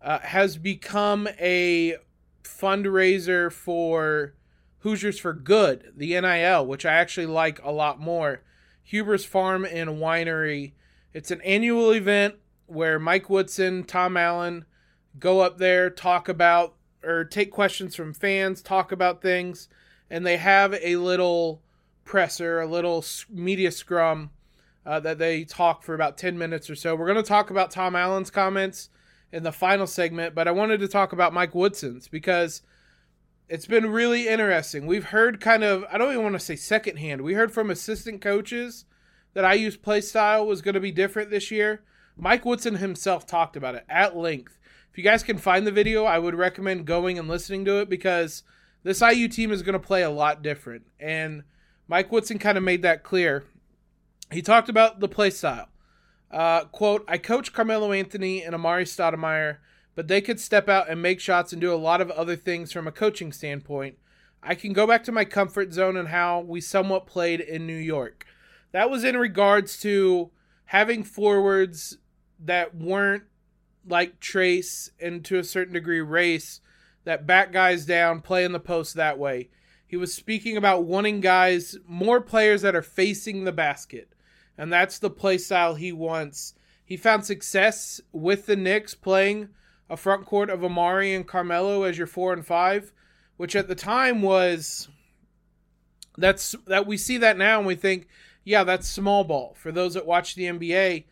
uh, 0.00 0.20
has 0.20 0.56
become 0.56 1.28
a 1.40 1.96
fundraiser 2.42 3.50
for 3.50 4.34
Hoosiers 4.78 5.18
for 5.18 5.32
Good, 5.32 5.92
the 5.96 6.20
NIL, 6.20 6.66
which 6.66 6.84
I 6.84 6.94
actually 6.94 7.26
like 7.26 7.62
a 7.62 7.70
lot 7.70 8.00
more. 8.00 8.42
Huber's 8.82 9.24
Farm 9.24 9.64
and 9.64 9.90
Winery. 9.90 10.72
It's 11.12 11.30
an 11.30 11.40
annual 11.42 11.92
event 11.92 12.34
where 12.66 12.98
Mike 12.98 13.30
Woodson, 13.30 13.84
Tom 13.84 14.16
Allen 14.16 14.64
go 15.18 15.40
up 15.40 15.58
there, 15.58 15.90
talk 15.90 16.28
about 16.28 16.74
or 17.04 17.24
take 17.24 17.50
questions 17.50 17.94
from 17.94 18.12
fans, 18.12 18.62
talk 18.62 18.92
about 18.92 19.22
things, 19.22 19.68
and 20.08 20.24
they 20.24 20.36
have 20.36 20.74
a 20.74 20.96
little 20.96 21.62
presser, 22.04 22.60
a 22.60 22.66
little 22.66 23.04
media 23.28 23.70
scrum 23.70 24.30
uh, 24.84 25.00
that 25.00 25.18
they 25.18 25.44
talk 25.44 25.82
for 25.82 25.94
about 25.94 26.18
10 26.18 26.36
minutes 26.38 26.68
or 26.68 26.74
so. 26.74 26.94
We're 26.94 27.06
going 27.06 27.22
to 27.22 27.28
talk 27.28 27.50
about 27.50 27.70
Tom 27.70 27.96
Allen's 27.96 28.30
comments 28.30 28.88
in 29.32 29.42
the 29.42 29.52
final 29.52 29.86
segment, 29.86 30.34
but 30.34 30.46
I 30.46 30.52
wanted 30.52 30.80
to 30.80 30.88
talk 30.88 31.12
about 31.12 31.32
Mike 31.32 31.54
Woodson's 31.54 32.08
because 32.08 32.62
it's 33.48 33.66
been 33.66 33.90
really 33.90 34.28
interesting. 34.28 34.86
We've 34.86 35.06
heard 35.06 35.40
kind 35.40 35.64
of, 35.64 35.84
I 35.90 35.98
don't 35.98 36.12
even 36.12 36.22
want 36.22 36.34
to 36.34 36.40
say 36.40 36.56
secondhand, 36.56 37.22
we 37.22 37.34
heard 37.34 37.52
from 37.52 37.70
assistant 37.70 38.20
coaches 38.20 38.84
that 39.34 39.50
IU's 39.50 39.76
play 39.76 40.00
style 40.00 40.46
was 40.46 40.62
going 40.62 40.74
to 40.74 40.80
be 40.80 40.92
different 40.92 41.30
this 41.30 41.50
year. 41.50 41.82
Mike 42.16 42.44
Woodson 42.44 42.76
himself 42.76 43.26
talked 43.26 43.56
about 43.56 43.74
it 43.74 43.84
at 43.88 44.16
length 44.16 44.58
if 44.92 44.98
you 44.98 45.04
guys 45.04 45.22
can 45.22 45.38
find 45.38 45.66
the 45.66 45.72
video, 45.72 46.04
I 46.04 46.18
would 46.18 46.34
recommend 46.34 46.84
going 46.84 47.18
and 47.18 47.26
listening 47.26 47.64
to 47.64 47.80
it 47.80 47.88
because 47.88 48.42
this 48.82 49.00
IU 49.00 49.26
team 49.26 49.50
is 49.50 49.62
going 49.62 49.72
to 49.72 49.78
play 49.78 50.02
a 50.02 50.10
lot 50.10 50.42
different. 50.42 50.82
And 51.00 51.44
Mike 51.88 52.12
Woodson 52.12 52.38
kind 52.38 52.58
of 52.58 52.64
made 52.64 52.82
that 52.82 53.02
clear. 53.02 53.44
He 54.30 54.42
talked 54.42 54.68
about 54.68 55.00
the 55.00 55.08
play 55.08 55.30
style. 55.30 55.68
Uh, 56.30 56.64
quote, 56.66 57.06
I 57.08 57.16
coach 57.16 57.54
Carmelo 57.54 57.92
Anthony 57.92 58.42
and 58.42 58.54
Amar'e 58.54 58.82
Stoudemire, 58.82 59.58
but 59.94 60.08
they 60.08 60.20
could 60.20 60.38
step 60.38 60.68
out 60.68 60.90
and 60.90 61.00
make 61.00 61.20
shots 61.20 61.52
and 61.52 61.60
do 61.60 61.72
a 61.72 61.76
lot 61.76 62.02
of 62.02 62.10
other 62.10 62.36
things 62.36 62.70
from 62.70 62.86
a 62.86 62.92
coaching 62.92 63.32
standpoint. 63.32 63.96
I 64.42 64.54
can 64.54 64.74
go 64.74 64.86
back 64.86 65.04
to 65.04 65.12
my 65.12 65.24
comfort 65.24 65.72
zone 65.72 65.96
and 65.96 66.08
how 66.08 66.40
we 66.40 66.60
somewhat 66.60 67.06
played 67.06 67.40
in 67.40 67.66
New 67.66 67.76
York. 67.76 68.26
That 68.72 68.90
was 68.90 69.04
in 69.04 69.16
regards 69.16 69.80
to 69.80 70.30
having 70.66 71.02
forwards 71.02 71.96
that 72.38 72.74
weren't 72.74 73.24
like 73.86 74.20
Trayce 74.20 74.90
and 75.00 75.24
to 75.24 75.38
a 75.38 75.44
certain 75.44 75.74
degree 75.74 76.00
Race 76.00 76.60
that 77.04 77.26
back 77.26 77.52
guys 77.52 77.84
down, 77.84 78.20
play 78.20 78.44
in 78.44 78.52
the 78.52 78.60
post 78.60 78.94
that 78.94 79.18
way. 79.18 79.50
He 79.86 79.96
was 79.96 80.14
speaking 80.14 80.56
about 80.56 80.84
wanting 80.84 81.20
guys, 81.20 81.76
more 81.86 82.20
players 82.20 82.62
that 82.62 82.76
are 82.76 82.82
facing 82.82 83.44
the 83.44 83.52
basket. 83.52 84.12
And 84.56 84.72
that's 84.72 84.98
the 84.98 85.10
play 85.10 85.38
style 85.38 85.74
he 85.74 85.92
wants. 85.92 86.54
He 86.84 86.96
found 86.96 87.24
success 87.24 88.00
with 88.12 88.46
the 88.46 88.56
Knicks 88.56 88.94
playing 88.94 89.48
a 89.90 89.96
front 89.96 90.24
court 90.24 90.48
of 90.48 90.60
Amar'e 90.60 91.14
and 91.14 91.26
Carmelo 91.26 91.82
as 91.82 91.98
your 91.98 92.06
four 92.06 92.32
and 92.32 92.46
five, 92.46 92.92
which 93.36 93.54
at 93.56 93.68
the 93.68 93.74
time 93.74 94.22
was 94.22 94.88
that's 96.16 96.54
that 96.66 96.86
we 96.86 96.96
see 96.96 97.18
that 97.18 97.36
now 97.36 97.58
and 97.58 97.66
we 97.66 97.74
think, 97.74 98.08
yeah, 98.44 98.64
that's 98.64 98.88
small 98.88 99.24
ball. 99.24 99.54
For 99.56 99.72
those 99.72 99.94
that 99.94 100.06
watch 100.06 100.34
the 100.34 100.44
NBA, 100.44 101.04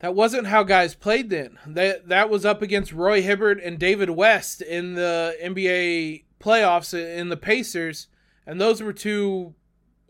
that 0.00 0.14
wasn't 0.14 0.48
how 0.48 0.62
guys 0.62 0.94
played 0.94 1.30
then. 1.30 1.58
That 1.66 2.08
that 2.08 2.28
was 2.28 2.44
up 2.44 2.62
against 2.62 2.92
Roy 2.92 3.22
Hibbert 3.22 3.60
and 3.62 3.78
David 3.78 4.10
West 4.10 4.60
in 4.60 4.94
the 4.94 5.36
NBA 5.42 6.24
playoffs 6.40 6.92
in 6.92 7.28
the 7.28 7.36
Pacers, 7.36 8.08
and 8.46 8.60
those 8.60 8.82
were 8.82 8.92
two 8.92 9.54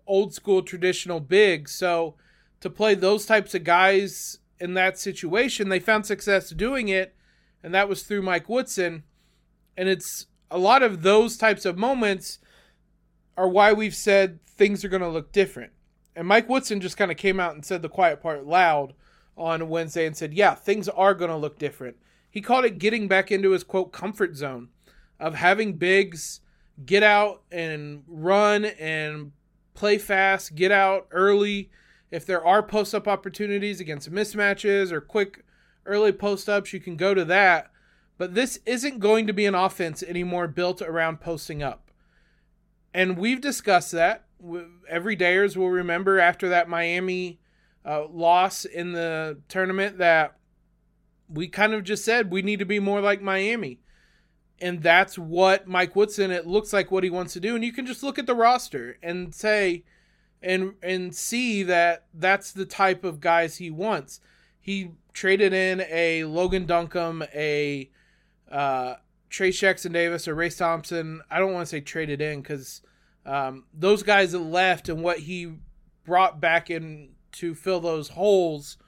old 0.07 0.35
school 0.35 0.63
traditional 0.63 1.21
bigs. 1.21 1.73
So 1.73 2.17
to 2.61 2.71
play 2.71 2.95
those 2.95 3.27
types 3.27 3.55
of 3.55 3.65
guys 3.65 4.39
in 4.59 4.75
that 4.75 4.99
situation, 4.99 5.69
they 5.69 5.81
found 5.81 6.07
success 6.07 6.51
doing 6.51 6.89
it, 6.89 7.15
and 7.63 7.75
that 7.75 7.89
was 7.89 8.03
through 8.03 8.23
Mike 8.23 8.49
Woodson. 8.49 9.05
And 9.77 9.89
it's 9.89 10.27
a 10.51 10.59
lot 10.59 10.83
of 10.83 11.03
those 11.03 11.37
types 11.37 11.65
of 11.65 11.77
moments 11.77 12.39
are 13.37 13.49
why 13.49 13.73
we've 13.73 13.95
said 13.95 14.45
things 14.47 14.85
are 14.85 14.89
going 14.89 15.03
to 15.03 15.09
look 15.09 15.33
different. 15.33 15.73
And 16.15 16.27
Mike 16.27 16.49
Woodson 16.49 16.81
just 16.81 16.97
kind 16.97 17.11
of 17.11 17.19
came 17.19 17.39
out 17.39 17.55
and 17.55 17.65
said 17.65 17.83
the 17.83 17.89
quiet 17.91 18.23
part 18.23 18.47
loud 18.47 18.95
on 19.37 19.69
Wednesday 19.69 20.07
and 20.07 20.17
said, 20.17 20.33
yeah, 20.33 20.55
things 20.55 20.89
are 20.89 21.15
going 21.15 21.31
to 21.31 21.37
look 21.37 21.59
different. 21.59 21.97
He 22.31 22.41
called 22.41 22.65
it 22.65 22.79
getting 22.79 23.09
back 23.09 23.31
into 23.31 23.51
his 23.51 23.65
quote 23.65 23.93
comfort 23.93 24.37
zone 24.37 24.69
of 25.19 25.35
having 25.35 25.75
bigs 25.75 26.41
get 26.85 27.03
out 27.03 27.43
and 27.51 28.03
run 28.07 28.65
and 28.65 29.33
play 29.75 29.99
fast, 29.99 30.55
get 30.55 30.73
out 30.73 31.07
early. 31.11 31.71
If 32.11 32.27
there 32.27 32.45
are 32.45 32.63
post 32.63 32.95
up 32.95 33.09
opportunities 33.09 33.81
against 33.81 34.13
mismatches 34.13 34.93
or 34.93 35.01
quick 35.01 35.45
early 35.85 36.13
post 36.13 36.49
ups, 36.49 36.73
you 36.73 36.81
can 36.81 36.97
go 36.97 37.15
to 37.15 37.25
that. 37.25 37.71
But 38.19 38.35
this 38.35 38.59
isn't 38.65 39.01
going 39.01 39.27
to 39.27 39.33
be 39.33 39.47
an 39.47 39.55
offense 39.55 40.03
anymore 40.03 40.49
built 40.49 40.81
around 40.81 41.21
posting 41.21 41.63
up. 41.63 41.91
And 42.95 43.19
we've 43.19 43.41
discussed 43.41 43.93
that. 43.93 44.25
Every 44.89 45.17
dayers 45.17 45.57
will 45.57 45.71
remember 45.71 46.19
after 46.19 46.49
that 46.49 46.69
Miami 46.69 47.41
uh, 47.87 48.07
loss 48.09 48.65
in 48.65 48.93
the 48.93 49.39
tournament 49.49 49.99
that 49.99 50.37
we 51.29 51.49
kind 51.49 51.73
of 51.73 51.85
just 51.85 52.05
said 52.05 52.31
we 52.31 52.43
need 52.43 52.59
to 52.59 52.65
be 52.65 52.81
more 52.81 53.01
like 53.01 53.23
Miami. 53.23 53.81
And 54.59 54.83
that's 54.83 55.19
what 55.19 55.69
Mike 55.69 55.95
Woodson, 55.95 56.31
it 56.31 56.47
looks 56.47 56.73
like 56.73 56.91
what 56.91 57.05
he 57.05 57.11
wants 57.11 57.35
to 57.35 57.41
do. 57.41 57.55
And 57.55 57.65
you 57.65 57.73
can 57.73 57.87
just 57.87 58.03
look 58.03 58.19
at 58.19 58.27
the 58.27 58.35
roster 58.35 58.99
and 59.03 59.35
say, 59.35 59.85
and 60.43 60.75
and 60.83 61.15
see 61.15 61.63
that 61.65 62.07
that's 62.15 62.53
the 62.53 62.65
type 62.65 63.05
of 63.05 63.21
guys 63.21 63.57
he 63.57 63.71
wants. 63.71 64.21
He 64.61 64.93
traded 65.13 65.53
in 65.53 65.81
a 65.91 66.25
Logan 66.25 66.67
Duncomb, 66.67 67.25
a 67.35 67.91
uh, 68.51 68.95
Trayce 69.31 69.59
Jackson 69.59 69.93
Davis, 69.93 70.29
or 70.29 70.35
Race 70.35 70.57
Thompson. 70.57 71.23
I 71.31 71.39
don't 71.39 71.53
want 71.53 71.67
to 71.67 71.71
say 71.71 71.81
traded 71.81 72.21
in 72.21 72.43
because 72.43 72.83
um, 73.25 73.65
those 73.73 74.03
guys 74.03 74.35
left, 74.35 74.89
and 74.89 75.03
what 75.03 75.21
he 75.21 75.55
brought 76.05 76.41
back 76.41 76.71
in 76.71 77.16
to 77.37 77.55
fill 77.55 77.81
those 77.81 78.11
holes 78.11 78.79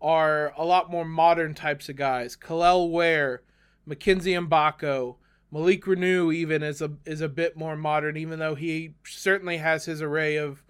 are 0.00 0.52
a 0.56 0.64
lot 0.64 0.90
more 0.90 1.04
modern 1.04 1.54
types 1.54 1.88
of 1.88 1.96
guys. 1.96 2.36
Kel'el 2.36 2.90
Ware, 2.90 3.42
Mackenzie 3.84 4.32
Mgbako, 4.32 5.16
Malik 5.52 5.84
Reneau 5.84 6.32
even 6.32 6.62
is 6.62 6.80
a 6.80 6.92
is 7.04 7.20
a 7.20 7.28
bit 7.28 7.56
more 7.56 7.76
modern, 7.76 8.16
even 8.16 8.38
though 8.38 8.54
he 8.54 8.94
certainly 9.04 9.56
has 9.58 9.84
his 9.84 10.00
array 10.00 10.36
of 10.36 10.62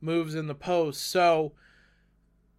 moves 0.00 0.34
in 0.34 0.46
the 0.46 0.54
post. 0.54 1.10
So 1.10 1.52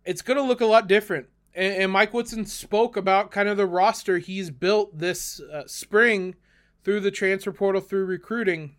it's 0.03 0.21
going 0.21 0.37
to 0.37 0.43
look 0.43 0.61
a 0.61 0.65
lot 0.65 0.87
different. 0.87 1.27
And, 1.53 1.83
and, 1.83 1.91
Mike 1.91 2.13
Woodson 2.13 2.45
spoke 2.45 2.97
about 2.97 3.31
kind 3.31 3.49
of 3.49 3.57
the 3.57 3.65
roster 3.65 4.17
he's 4.17 4.49
built 4.49 4.97
this 4.97 5.39
uh, 5.39 5.63
spring 5.67 6.35
through 6.83 7.01
the 7.01 7.11
transfer 7.11 7.51
portal, 7.51 7.81
through 7.81 8.05
recruiting. 8.05 8.75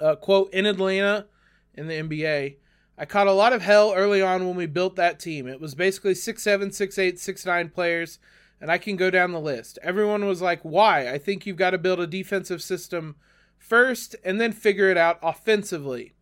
Uh, 0.00 0.16
quote 0.16 0.52
in 0.52 0.66
Atlanta 0.66 1.26
in 1.74 1.86
the 1.86 1.94
NBA. 1.94 2.56
I 2.98 3.04
caught 3.06 3.26
a 3.26 3.32
lot 3.32 3.52
of 3.52 3.62
hell 3.62 3.92
early 3.94 4.20
on 4.20 4.46
when 4.46 4.56
we 4.56 4.66
built 4.66 4.96
that 4.96 5.18
team. 5.18 5.46
It 5.46 5.60
was 5.60 5.74
basically 5.74 6.14
six 6.14 6.42
seven, 6.42 6.70
six 6.70 6.98
eight, 6.98 7.18
six 7.18 7.46
nine 7.46 7.70
players, 7.70 8.18
and 8.60 8.70
I 8.70 8.78
can 8.78 8.96
go 8.96 9.10
down 9.10 9.32
the 9.32 9.40
list. 9.40 9.78
Everyone 9.82 10.26
was 10.26 10.42
like, 10.42 10.60
"Why? 10.62 11.10
I 11.10 11.18
think 11.18 11.46
you've 11.46 11.56
got 11.56 11.70
to 11.70 11.78
build 11.78 12.00
a 12.00 12.06
defensive 12.06 12.62
system 12.62 13.16
first, 13.58 14.14
and 14.24 14.40
then 14.40 14.52
figure 14.52 14.90
it 14.90 14.98
out 14.98 15.18
offensively." 15.22 16.14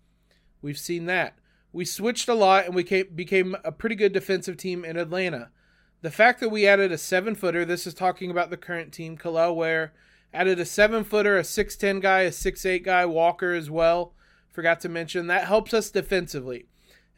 We've 0.62 0.78
seen 0.78 1.06
that. 1.06 1.34
we 1.72 1.84
switched 1.84 2.28
a 2.28 2.34
lot 2.34 2.66
and 2.66 2.74
we 2.74 2.82
came, 2.82 3.06
became 3.14 3.56
a 3.64 3.70
pretty 3.72 3.94
good 3.94 4.12
defensive 4.12 4.56
team 4.56 4.84
in 4.84 4.96
Atlanta. 4.96 5.50
The 6.02 6.10
fact 6.10 6.40
that 6.40 6.48
we 6.48 6.66
added 6.66 6.90
a 6.92 6.98
seven 6.98 7.34
footer, 7.34 7.64
this 7.64 7.86
is 7.86 7.94
talking 7.94 8.30
about 8.30 8.50
the 8.50 8.56
current 8.56 8.92
team, 8.92 9.16
Kel'el 9.16 9.54
Ware, 9.54 9.92
added 10.32 10.58
a 10.58 10.64
seven 10.64 11.04
footer, 11.04 11.38
a 11.38 11.42
6'10 11.42 12.00
guy, 12.00 12.20
a 12.20 12.30
6'8 12.30 12.82
guy, 12.82 13.06
Walker 13.06 13.52
as 13.52 13.70
well. 13.70 14.14
Forgot 14.50 14.80
to 14.80 14.88
mention 14.88 15.26
that 15.26 15.46
helps 15.46 15.72
us 15.72 15.90
defensively. 15.90 16.66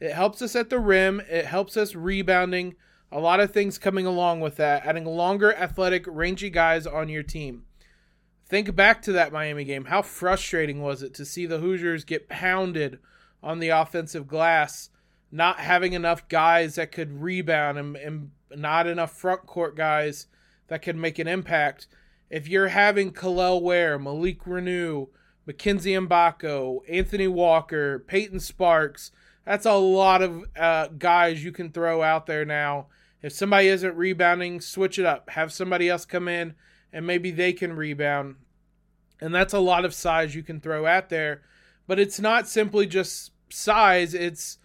It 0.00 0.12
helps 0.12 0.42
us 0.42 0.56
at 0.56 0.68
the 0.68 0.78
rim, 0.78 1.20
it 1.28 1.46
helps 1.46 1.76
us 1.76 1.94
rebounding. 1.94 2.74
A 3.10 3.20
lot 3.20 3.40
of 3.40 3.52
things 3.52 3.78
coming 3.78 4.06
along 4.06 4.40
with 4.40 4.56
that, 4.56 4.86
adding 4.86 5.04
longer, 5.04 5.54
athletic, 5.54 6.04
rangy 6.06 6.50
guys 6.50 6.86
on 6.86 7.08
your 7.08 7.22
team. 7.22 7.64
Think 8.48 8.74
back 8.74 9.00
to 9.02 9.12
that 9.12 9.32
Miami 9.32 9.64
game. 9.64 9.86
How 9.86 10.02
frustrating 10.02 10.82
was 10.82 11.02
it 11.02 11.14
to 11.14 11.24
see 11.24 11.46
the 11.46 11.58
Hoosiers 11.58 12.04
get 12.04 12.28
pounded 12.28 12.98
on 13.42 13.58
the 13.58 13.70
offensive 13.70 14.26
glass, 14.26 14.90
not 15.30 15.58
having 15.58 15.92
enough 15.92 16.28
guys 16.28 16.74
that 16.74 16.92
could 16.92 17.22
rebound 17.22 17.78
and, 17.78 17.96
and 17.96 18.30
not 18.50 18.86
enough 18.86 19.12
front 19.12 19.46
court 19.46 19.76
guys 19.76 20.26
that 20.68 20.82
could 20.82 20.96
make 20.96 21.18
an 21.18 21.28
impact. 21.28 21.86
If 22.30 22.48
you're 22.48 22.68
having 22.68 23.12
Kel'el 23.12 23.60
Ware, 23.60 23.98
Malik 23.98 24.44
Reneau, 24.44 25.08
Mackenzie 25.46 25.92
Mgbako, 25.92 26.80
Anthony 26.88 27.28
Walker, 27.28 27.98
Peyton 27.98 28.40
Sparks, 28.40 29.10
that's 29.44 29.66
a 29.66 29.74
lot 29.74 30.22
of 30.22 30.44
uh, 30.56 30.88
guys 30.98 31.42
you 31.42 31.52
can 31.52 31.70
throw 31.70 32.02
out 32.02 32.26
there 32.26 32.44
now. 32.44 32.86
If 33.22 33.32
somebody 33.32 33.68
isn't 33.68 33.96
rebounding, 33.96 34.60
switch 34.60 34.98
it 34.98 35.06
up. 35.06 35.30
Have 35.30 35.52
somebody 35.52 35.88
else 35.88 36.04
come 36.04 36.28
in 36.28 36.54
and 36.92 37.06
maybe 37.06 37.30
they 37.30 37.52
can 37.52 37.74
rebound. 37.74 38.36
And 39.20 39.34
that's 39.34 39.52
a 39.52 39.60
lot 39.60 39.84
of 39.84 39.94
size 39.94 40.34
you 40.34 40.42
can 40.42 40.60
throw 40.60 40.86
out 40.86 41.08
there. 41.08 41.42
But 41.86 41.98
it's 41.98 42.20
not 42.20 42.48
simply 42.48 42.86
just 42.86 43.32
size, 43.50 44.14
it's 44.14 44.58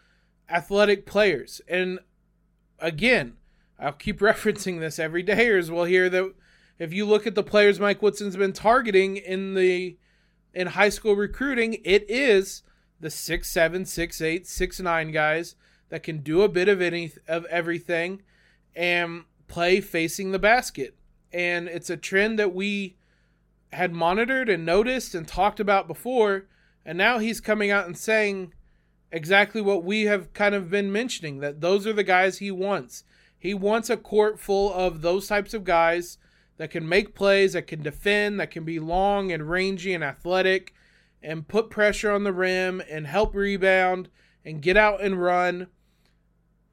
athletic 0.49 1.05
players. 1.05 1.61
And 1.67 1.99
again, 2.79 3.33
I'll 3.79 3.91
keep 3.93 4.19
referencing 4.21 4.79
this 4.79 4.99
every 4.99 5.23
day 5.23 5.55
as 5.57 5.71
we'll 5.71 5.85
hear 5.85 6.09
that 6.09 6.33
if 6.79 6.93
you 6.93 7.05
look 7.05 7.25
at 7.25 7.33
the 7.33 7.43
players 7.43 7.79
Mike 7.79 8.03
Woodson's 8.03 8.35
been 8.35 8.53
targeting 8.53 9.17
in 9.17 9.55
the 9.55 9.97
in 10.57 10.65
high 10.65 10.89
school 10.89 11.15
recruiting, 11.15 11.77
it 11.85 12.03
is 12.09 12.63
the 12.99 13.11
six 13.11 13.47
seven, 13.47 13.85
six 13.85 14.21
eight, 14.21 14.47
six 14.47 14.79
nine 14.79 15.11
guys 15.11 15.55
that 15.89 16.01
can 16.01 16.17
do 16.23 16.41
a 16.41 16.49
bit 16.49 16.67
of 16.67 16.81
any 16.81 17.11
of 17.27 17.45
everything 17.45 18.23
and 18.75 19.25
play 19.47 19.79
facing 19.79 20.31
the 20.31 20.39
basket. 20.39 20.95
And 21.31 21.67
it's 21.67 21.91
a 21.91 21.95
trend 21.95 22.39
that 22.39 22.55
we 22.55 22.97
had 23.71 23.93
monitored 23.93 24.49
and 24.49 24.65
noticed 24.65 25.13
and 25.13 25.27
talked 25.27 25.59
about 25.59 25.87
before. 25.87 26.47
And 26.83 26.97
now 26.97 27.19
he's 27.19 27.39
coming 27.39 27.69
out 27.69 27.85
and 27.85 27.95
saying 27.95 28.51
exactly 29.11 29.61
what 29.61 29.83
we 29.83 30.05
have 30.05 30.33
kind 30.33 30.55
of 30.55 30.71
been 30.71 30.91
mentioning 30.91 31.37
that 31.37 31.61
those 31.61 31.85
are 31.85 31.93
the 31.93 32.03
guys 32.03 32.39
he 32.39 32.49
wants. 32.49 33.03
He 33.37 33.53
wants 33.53 33.91
a 33.91 33.97
court 33.97 34.39
full 34.39 34.73
of 34.73 35.03
those 35.03 35.27
types 35.27 35.53
of 35.53 35.63
guys 35.63 36.17
that 36.57 36.71
can 36.71 36.87
make 36.87 37.15
plays 37.15 37.53
that 37.53 37.67
can 37.67 37.81
defend 37.81 38.39
that 38.39 38.51
can 38.51 38.63
be 38.63 38.79
long 38.79 39.31
and 39.31 39.49
rangy 39.49 39.93
and 39.93 40.03
athletic 40.03 40.73
and 41.21 41.47
put 41.47 41.69
pressure 41.69 42.11
on 42.11 42.23
the 42.23 42.33
rim 42.33 42.81
and 42.89 43.07
help 43.07 43.35
rebound 43.35 44.09
and 44.45 44.61
get 44.61 44.77
out 44.77 45.01
and 45.01 45.21
run 45.21 45.67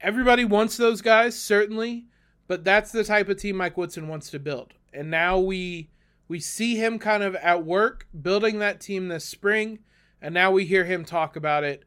everybody 0.01 0.45
wants 0.45 0.77
those 0.77 1.01
guys 1.01 1.37
certainly 1.39 2.05
but 2.47 2.63
that's 2.63 2.91
the 2.91 3.03
type 3.03 3.29
of 3.29 3.37
team 3.37 3.57
Mike 3.57 3.77
Woodson 3.77 4.07
wants 4.07 4.29
to 4.31 4.39
build. 4.39 4.73
And 4.93 5.09
now 5.09 5.39
we 5.39 5.89
we 6.27 6.39
see 6.39 6.75
him 6.75 6.97
kind 6.99 7.23
of 7.23 7.35
at 7.35 7.65
work 7.65 8.07
building 8.19 8.59
that 8.59 8.81
team 8.81 9.07
this 9.07 9.25
spring, 9.25 9.79
and 10.21 10.33
now 10.33 10.51
we 10.51 10.65
hear 10.65 10.85
him 10.85 11.05
talk 11.05 11.35
about 11.35 11.63
it. 11.63 11.83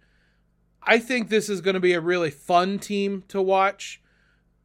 I 0.82 0.98
think 0.98 1.28
this 1.28 1.48
is 1.48 1.60
going 1.60 1.74
to 1.74 1.80
be 1.80 1.92
a 1.92 2.00
really 2.00 2.30
fun 2.30 2.78
team 2.78 3.24
to 3.28 3.42
watch. 3.42 4.00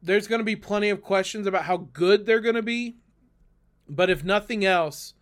There's 0.00 0.28
going 0.28 0.38
to 0.40 0.44
be 0.44 0.56
plenty 0.56 0.90
of 0.90 1.02
questions 1.02 1.46
about 1.46 1.64
how 1.64 1.76
good 1.76 2.24
they're 2.24 2.40
going 2.40 2.54
to 2.54 2.62
be, 2.62 2.96
but 3.88 4.10
if 4.10 4.24
nothing 4.24 4.64
else, 4.64 5.14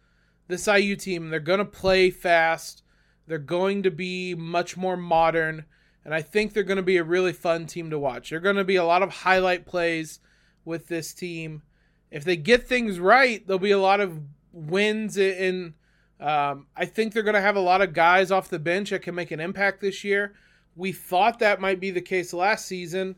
this 0.49 0.67
IU 0.67 0.97
team, 0.97 1.31
they're 1.31 1.41
going 1.41 1.59
to 1.59 1.65
play 1.65 2.11
fast. 2.11 2.83
They're 3.27 3.39
going 3.39 3.83
to 3.85 3.91
be 3.91 4.35
much 4.35 4.77
more 4.77 4.97
modern, 4.97 5.65
and 6.05 6.15
I 6.15 6.23
think 6.23 6.53
they're 6.53 6.63
going 6.63 6.77
to 6.77 6.83
be 6.83 6.97
a 6.97 7.05
really 7.05 7.33
fun 7.33 7.67
team 7.67 7.91
to 7.91 7.99
watch. 7.99 8.31
They're 8.31 8.41
going 8.41 8.57
to 8.57 8.65
be 8.65 8.77
a 8.77 8.85
lot 8.85 9.03
of 9.03 9.11
highlight 9.11 9.65
plays 9.65 10.21
with 10.65 10.89
this 10.89 11.15
team. 11.15 11.63
If 12.11 12.25
they 12.25 12.37
get 12.37 12.67
things 12.67 12.99
right, 12.99 13.47
there'll 13.47 13.59
be 13.59 13.71
a 13.71 13.79
lot 13.79 14.01
of 14.01 14.21
wins 14.53 15.17
And 15.17 15.75
Um, 16.21 16.67
I 16.77 16.85
think 16.85 17.13
they're 17.13 17.23
going 17.23 17.35
to 17.35 17.41
have 17.41 17.57
a 17.57 17.61
lot 17.61 17.81
of 17.81 17.93
guys 17.95 18.31
off 18.31 18.49
the 18.49 18.59
bench 18.59 18.91
that 18.91 19.03
can 19.03 19.15
make 19.15 19.31
an 19.31 19.41
impact 19.41 19.81
this 19.81 20.05
year. 20.05 20.35
We 20.77 20.93
thought 20.93 21.39
that 21.39 21.61
might 21.61 21.81
be 21.81 21.91
the 21.91 22.01
case 22.01 22.33
last 22.33 22.67
season. 22.67 23.17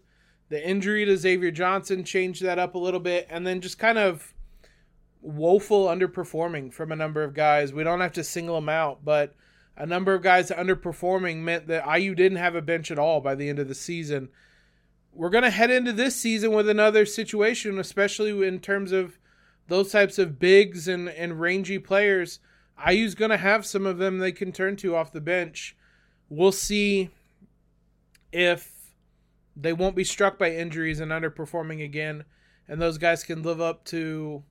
The 0.51 0.67
injury 0.67 1.05
to 1.07 1.17
Xavier 1.17 1.51
Johnson 1.51 2.05
changed 2.05 2.43
that 2.43 2.59
up 2.59 2.75
a 2.75 2.79
little 2.79 3.01
bit, 3.01 3.27
and 3.31 3.47
then 3.47 3.61
just 3.61 3.79
kind 3.79 3.99
of 3.99 4.34
woeful 5.25 5.87
underperforming 5.87 6.73
from 6.73 6.93
a 6.93 6.97
number 6.97 7.23
of 7.23 7.35
guys. 7.35 7.73
We 7.73 7.85
don't 7.85 8.01
have 8.01 8.13
to 8.13 8.25
single 8.25 8.57
them 8.57 8.69
out, 8.69 9.05
but 9.05 9.35
a 9.77 9.87
number 9.87 10.15
of 10.15 10.23
guys 10.23 10.51
underperforming 10.51 11.39
meant 11.39 11.67
that 11.69 11.87
IU 11.99 12.15
didn't 12.15 12.39
have 12.39 12.55
a 12.55 12.63
bench 12.63 12.91
at 12.91 12.99
all 12.99 13.21
by 13.21 13.35
the 13.35 13.49
end 13.49 13.59
of 13.59 13.69
the 13.69 13.75
season 13.75 14.29
we're 15.15 15.31
going 15.31 15.45
to 15.45 15.51
head 15.51 15.71
into 15.71 15.93
this 15.93 16.17
season 16.17 16.53
with 16.53 16.69
another 16.69 17.07
situation, 17.07 17.79
especially 17.79 18.47
in 18.47 18.59
terms 18.59 18.93
of 18.93 19.19
those 19.69 19.93
types 19.93 20.19
of 20.19 20.39
bigs 20.39 20.89
and, 20.89 21.09
and 21.09 21.41
rangy 21.41 21.79
players. 21.79 22.41
IU's 22.89 23.15
going 23.15 23.31
to 23.31 23.37
have 23.37 23.65
some 23.65 23.87
of 23.87 23.99
them 23.99 24.19
they 24.19 24.33
can 24.33 24.53
turn 24.53 24.77
to 24.77 24.97
off 24.97 25.13
the 25.13 25.21
bench. 25.21 25.77
We'll 26.29 26.53
see 26.53 27.11
if 28.33 28.73
they 29.57 29.73
won't 29.73 29.95
be 29.95 30.05
struck 30.05 30.39
by 30.39 30.51
injuries 30.51 30.99
and 30.99 31.13
underperforming 31.13 31.83
again, 31.85 32.25
and 32.67 32.83
those 32.83 32.99
guys 32.99 33.23
can 33.23 33.43
live 33.43 33.61
up 33.61 33.85
to 33.87 34.43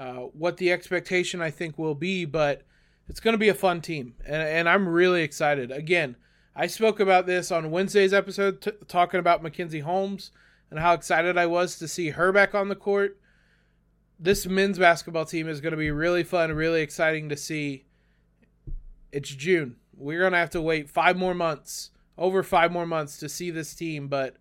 uh, 0.00 0.14
what 0.32 0.56
the 0.56 0.72
expectation 0.72 1.40
I 1.40 1.50
think 1.50 1.78
will 1.78 1.94
be. 1.94 2.24
But 2.24 2.62
it's 3.08 3.20
going 3.20 3.34
to 3.34 3.38
be 3.38 3.50
a 3.50 3.54
fun 3.54 3.82
team, 3.82 4.14
and, 4.24 4.42
and 4.42 4.68
I'm 4.68 4.88
really 4.88 5.22
excited. 5.22 5.70
Again, 5.70 6.16
I 6.56 6.66
spoke 6.66 6.98
about 6.98 7.26
this 7.26 7.52
on 7.52 7.70
Wednesday's 7.70 8.12
episode, 8.12 8.62
t- 8.62 8.72
talking 8.88 9.20
about 9.20 9.42
Mackenzie 9.42 9.80
Holmes 9.80 10.32
and 10.70 10.78
how 10.78 10.94
excited 10.94 11.36
I 11.36 11.46
was 11.46 11.78
to 11.78 11.88
see 11.88 12.10
her 12.10 12.32
back 12.32 12.54
on 12.54 12.68
the 12.68 12.76
court. 12.76 13.18
This 14.18 14.46
men's 14.46 14.78
basketball 14.78 15.24
team 15.24 15.48
is 15.48 15.60
going 15.60 15.72
to 15.72 15.76
be 15.76 15.90
really 15.90 16.22
fun, 16.22 16.52
really 16.52 16.82
exciting 16.82 17.28
to 17.28 17.36
see. 17.36 17.84
It's 19.12 19.30
June. 19.30 19.76
We're 19.96 20.20
going 20.20 20.32
to 20.32 20.38
have 20.38 20.50
to 20.50 20.62
wait 20.62 20.88
five 20.88 21.16
more 21.16 21.34
months, 21.34 21.90
over 22.16 22.42
five 22.42 22.70
more 22.70 22.86
months 22.86 23.18
to 23.18 23.28
see 23.28 23.50
this 23.50 23.74
team. 23.74 24.08
But 24.08 24.36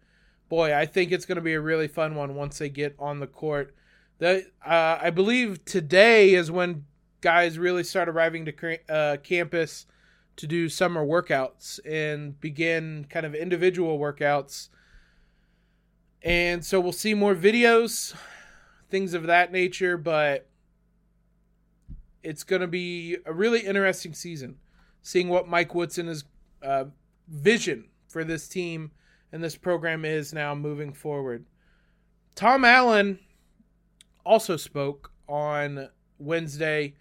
boy, 0.48 0.76
I 0.76 0.86
think 0.86 1.12
it's 1.12 1.26
going 1.26 1.38
to 1.38 1.41
be 1.41 1.54
a 1.54 1.62
really 1.62 1.88
fun 1.88 2.15
one 2.15 2.36
once 2.36 2.60
they 2.60 2.69
get 2.69 2.95
on 3.00 3.19
the 3.19 3.28
court. 3.28 3.74
The, 4.20 4.46
uh, 4.66 5.00
I 5.02 5.10
believe 5.10 5.64
today 5.64 6.34
is 6.34 6.52
when 6.52 6.86
guys 7.22 7.58
really 7.58 7.84
start 7.84 8.10
arriving 8.10 8.46
to 8.46 8.94
uh, 8.94 9.18
campus 9.18 9.86
to 10.36 10.46
do 10.46 10.68
summer 10.70 11.06
workouts 11.06 11.80
and 11.86 12.40
begin 12.40 13.06
kind 13.10 13.26
of 13.26 13.34
individual 13.34 13.98
workouts. 13.98 14.70
And 16.22 16.64
so 16.64 16.82
we'll 16.82 16.92
see 16.92 17.14
more 17.14 17.34
videos, 17.34 18.14
things 18.90 19.14
of 19.14 19.24
that 19.28 19.54
nature, 19.54 19.98
but 19.98 20.48
it's 22.22 22.44
going 22.44 22.62
to 22.62 22.68
be 22.68 23.18
a 23.26 23.34
really 23.34 23.62
interesting 23.62 24.14
season 24.14 24.58
seeing 25.02 25.30
what 25.30 25.48
Mike 25.48 25.74
Woodson's 25.74 26.26
uh, 26.62 26.86
vision 27.30 27.86
for 28.10 28.26
this 28.26 28.50
team 28.50 28.92
and 29.32 29.42
this 29.42 29.56
program 29.56 30.04
is 30.04 30.34
now 30.34 30.54
moving 30.54 30.92
forward. 30.92 31.46
Tom 32.36 32.66
Allen 32.66 33.20
also 34.30 34.56
spoke 34.56 35.12
on 35.28 35.89
Wednesday 36.18 36.94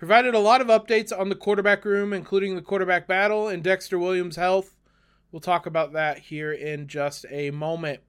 Provided 0.00 0.34
a 0.34 0.38
lot 0.38 0.62
of 0.62 0.68
updates 0.68 1.12
on 1.12 1.28
the 1.28 1.34
quarterback 1.34 1.84
room, 1.84 2.14
including 2.14 2.56
the 2.56 2.62
quarterback 2.62 3.06
battle 3.06 3.48
and 3.48 3.62
Dexter 3.62 3.98
Williams' 3.98 4.36
health. 4.36 4.78
We'll 5.30 5.40
talk 5.40 5.66
about 5.66 5.92
that 5.92 6.16
here 6.16 6.54
in 6.54 6.88
just 6.88 7.26
a 7.28 7.50
moment. 7.50 8.00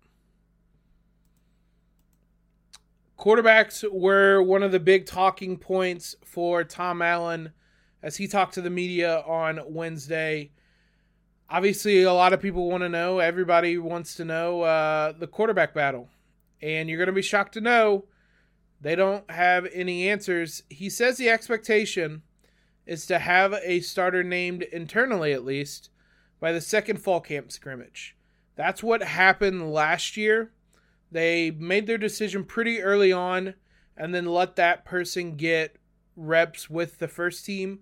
Quarterbacks 3.19 3.83
were 3.91 4.41
one 4.41 4.63
of 4.63 4.71
the 4.71 4.79
big 4.79 5.05
talking 5.05 5.57
points 5.57 6.15
for 6.23 6.63
Tom 6.63 7.01
Allen 7.01 7.51
as 8.01 8.15
he 8.15 8.25
talked 8.25 8.53
to 8.53 8.61
the 8.61 8.69
media 8.69 9.19
on 9.27 9.59
Wednesday. 9.67 10.51
Obviously, 11.49 12.03
a 12.03 12.13
lot 12.13 12.31
of 12.31 12.39
people 12.39 12.69
want 12.69 12.83
to 12.83 12.89
know, 12.89 13.19
everybody 13.19 13.77
wants 13.77 14.15
to 14.15 14.23
know 14.23 14.61
uh, 14.61 15.11
the 15.11 15.27
quarterback 15.27 15.73
battle. 15.73 16.07
And 16.61 16.87
you're 16.87 16.99
going 16.99 17.07
to 17.07 17.11
be 17.11 17.21
shocked 17.21 17.55
to 17.55 17.61
know 17.61 18.05
they 18.81 18.95
don't 18.95 19.29
have 19.29 19.67
any 19.71 20.09
answers. 20.09 20.63
He 20.69 20.89
says 20.89 21.17
the 21.17 21.29
expectation 21.29 22.23
is 22.85 23.05
to 23.05 23.19
have 23.19 23.53
a 23.63 23.79
starter 23.81 24.23
named 24.23 24.63
internally, 24.63 25.33
at 25.33 25.45
least, 25.45 25.89
by 26.39 26.51
the 26.51 26.61
second 26.61 26.97
fall 26.97 27.21
camp 27.21 27.51
scrimmage. 27.51 28.15
That's 28.55 28.81
what 28.81 29.03
happened 29.03 29.71
last 29.71 30.17
year. 30.17 30.51
They 31.11 31.51
made 31.51 31.87
their 31.87 31.97
decision 31.97 32.43
pretty 32.43 32.81
early 32.81 33.11
on 33.11 33.53
and 33.95 34.15
then 34.15 34.25
let 34.25 34.55
that 34.55 34.83
person 34.83 35.35
get 35.35 35.77
reps 36.15 36.69
with 36.69 36.97
the 36.97 37.07
first 37.07 37.45
team 37.45 37.79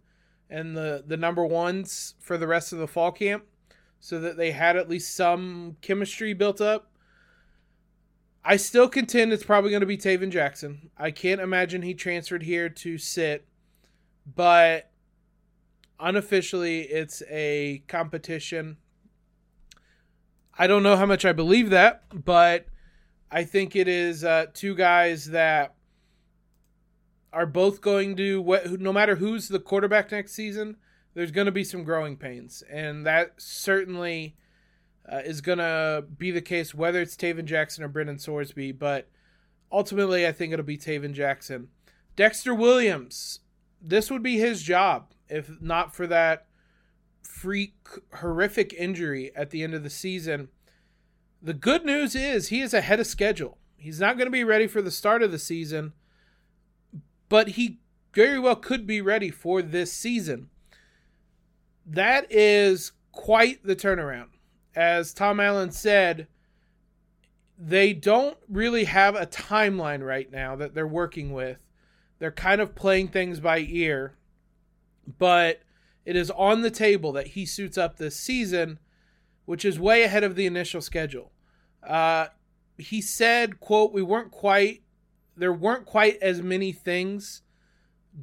and 0.49 0.75
the, 0.75 1.03
the 1.05 1.17
number 1.17 1.45
ones 1.45 2.15
for 2.19 2.37
the 2.37 2.47
rest 2.47 2.73
of 2.73 2.79
the 2.79 2.87
fall 2.87 3.11
camp. 3.11 3.45
so 3.99 4.19
that 4.19 4.37
they 4.37 4.51
had 4.51 4.77
at 4.77 4.89
least 4.89 5.15
some 5.15 5.77
chemistry 5.81 6.33
built 6.33 6.61
up. 6.61 6.88
I 8.49 8.57
still 8.57 8.89
contend 8.89 9.31
it's 9.31 9.43
probably 9.43 9.69
going 9.69 9.81
to 9.81 9.85
be 9.85 9.95
Tayven 9.95 10.31
Jackson. 10.31 10.89
I 10.97 11.11
can't 11.11 11.39
imagine 11.39 11.83
he 11.83 11.93
transferred 11.93 12.41
here 12.41 12.67
to 12.67 12.97
sit, 12.97 13.45
but 14.25 14.89
unofficially, 15.99 16.81
it's 16.81 17.21
a 17.29 17.83
competition. 17.87 18.77
I 20.57 20.65
don't 20.65 20.81
know 20.81 20.97
how 20.97 21.05
much 21.05 21.25
I 21.25 21.31
believe 21.31 21.69
that, 21.69 22.01
but 22.11 22.65
I 23.29 23.43
think 23.43 23.75
it 23.75 23.87
is 23.87 24.23
uh, 24.23 24.47
two 24.51 24.73
guys 24.73 25.25
that 25.25 25.75
are 27.31 27.45
both 27.45 27.81
going 27.81 28.15
to 28.15 28.77
no 28.79 28.91
matter 28.91 29.17
who's 29.17 29.47
the 29.47 29.59
quarterback 29.59 30.11
next 30.11 30.31
season, 30.31 30.77
there's 31.13 31.29
going 31.29 31.45
to 31.45 31.51
be 31.51 31.63
some 31.63 31.83
growing 31.83 32.17
pains, 32.17 32.63
and 32.67 33.05
that 33.05 33.33
certainly 33.37 34.35
uh, 35.11 35.21
is 35.25 35.41
going 35.41 35.57
to 35.57 36.05
be 36.17 36.31
the 36.31 36.41
case 36.41 36.73
whether 36.73 37.01
it's 37.01 37.15
Tayven 37.15 37.45
Jackson 37.45 37.83
or 37.83 37.87
Brendan 37.87 38.17
Sorsby. 38.17 38.77
But 38.77 39.09
ultimately, 39.71 40.27
I 40.27 40.31
think 40.31 40.53
it'll 40.53 40.65
be 40.65 40.77
Tayven 40.77 41.13
Jackson. 41.13 41.69
Dexter 42.15 42.53
Williams, 42.53 43.39
this 43.81 44.11
would 44.11 44.23
be 44.23 44.37
his 44.37 44.61
job 44.61 45.13
if 45.29 45.61
not 45.61 45.95
for 45.95 46.07
that 46.07 46.47
freak 47.21 47.75
horrific 48.15 48.73
injury 48.73 49.31
at 49.35 49.51
the 49.51 49.63
end 49.63 49.73
of 49.73 49.83
the 49.83 49.89
season. 49.89 50.49
The 51.41 51.53
good 51.53 51.85
news 51.85 52.15
is 52.15 52.49
he 52.49 52.61
is 52.61 52.73
ahead 52.73 52.99
of 52.99 53.07
schedule. 53.07 53.57
He's 53.77 53.99
not 53.99 54.17
going 54.17 54.27
to 54.27 54.31
be 54.31 54.43
ready 54.43 54.67
for 54.67 54.81
the 54.81 54.91
start 54.91 55.23
of 55.23 55.31
the 55.31 55.39
season, 55.39 55.93
but 57.29 57.49
he 57.49 57.79
very 58.13 58.39
well 58.39 58.55
could 58.55 58.85
be 58.85 58.99
ready 58.99 59.29
for 59.29 59.61
this 59.61 59.93
season. 59.93 60.49
That 61.85 62.29
is 62.29 62.91
quite 63.11 63.63
the 63.63 63.75
turnaround. 63.75 64.29
As 64.75 65.13
Tom 65.13 65.39
Allen 65.39 65.71
said, 65.71 66.27
they 67.57 67.93
don't 67.93 68.37
really 68.47 68.85
have 68.85 69.15
a 69.15 69.25
timeline 69.25 70.05
right 70.05 70.31
now 70.31 70.55
that 70.55 70.73
they're 70.73 70.87
working 70.87 71.33
with. 71.33 71.57
They're 72.19 72.31
kind 72.31 72.61
of 72.61 72.75
playing 72.75 73.09
things 73.09 73.39
by 73.39 73.59
ear, 73.59 74.17
but 75.17 75.61
it 76.05 76.15
is 76.15 76.31
on 76.31 76.61
the 76.61 76.71
table 76.71 77.11
that 77.13 77.27
he 77.27 77.45
suits 77.45 77.77
up 77.77 77.97
this 77.97 78.15
season, 78.15 78.79
which 79.45 79.65
is 79.65 79.79
way 79.79 80.03
ahead 80.03 80.23
of 80.23 80.35
the 80.35 80.45
initial 80.45 80.81
schedule. 80.81 81.31
Uh, 81.85 82.27
he 82.77 83.01
said, 83.01 83.59
"quote 83.59 83.93
We 83.93 84.01
weren't 84.01 84.31
quite 84.31 84.83
there 85.35 85.53
weren't 85.53 85.85
quite 85.85 86.17
as 86.21 86.41
many 86.41 86.71
things 86.71 87.41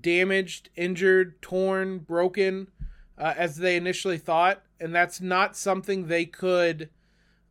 damaged, 0.00 0.68
injured, 0.76 1.40
torn, 1.40 1.98
broken 1.98 2.68
uh, 3.16 3.32
as 3.36 3.56
they 3.56 3.76
initially 3.76 4.18
thought, 4.18 4.62
and 4.80 4.94
that's 4.94 5.20
not 5.20 5.56
something 5.56 6.06
they 6.06 6.24
could 6.24 6.90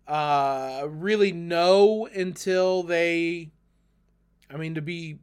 uh, 0.07 0.85
really 0.88 1.31
know 1.31 2.07
until 2.07 2.83
they. 2.83 3.51
I 4.49 4.57
mean, 4.57 4.75
to 4.75 4.81
be 4.81 5.17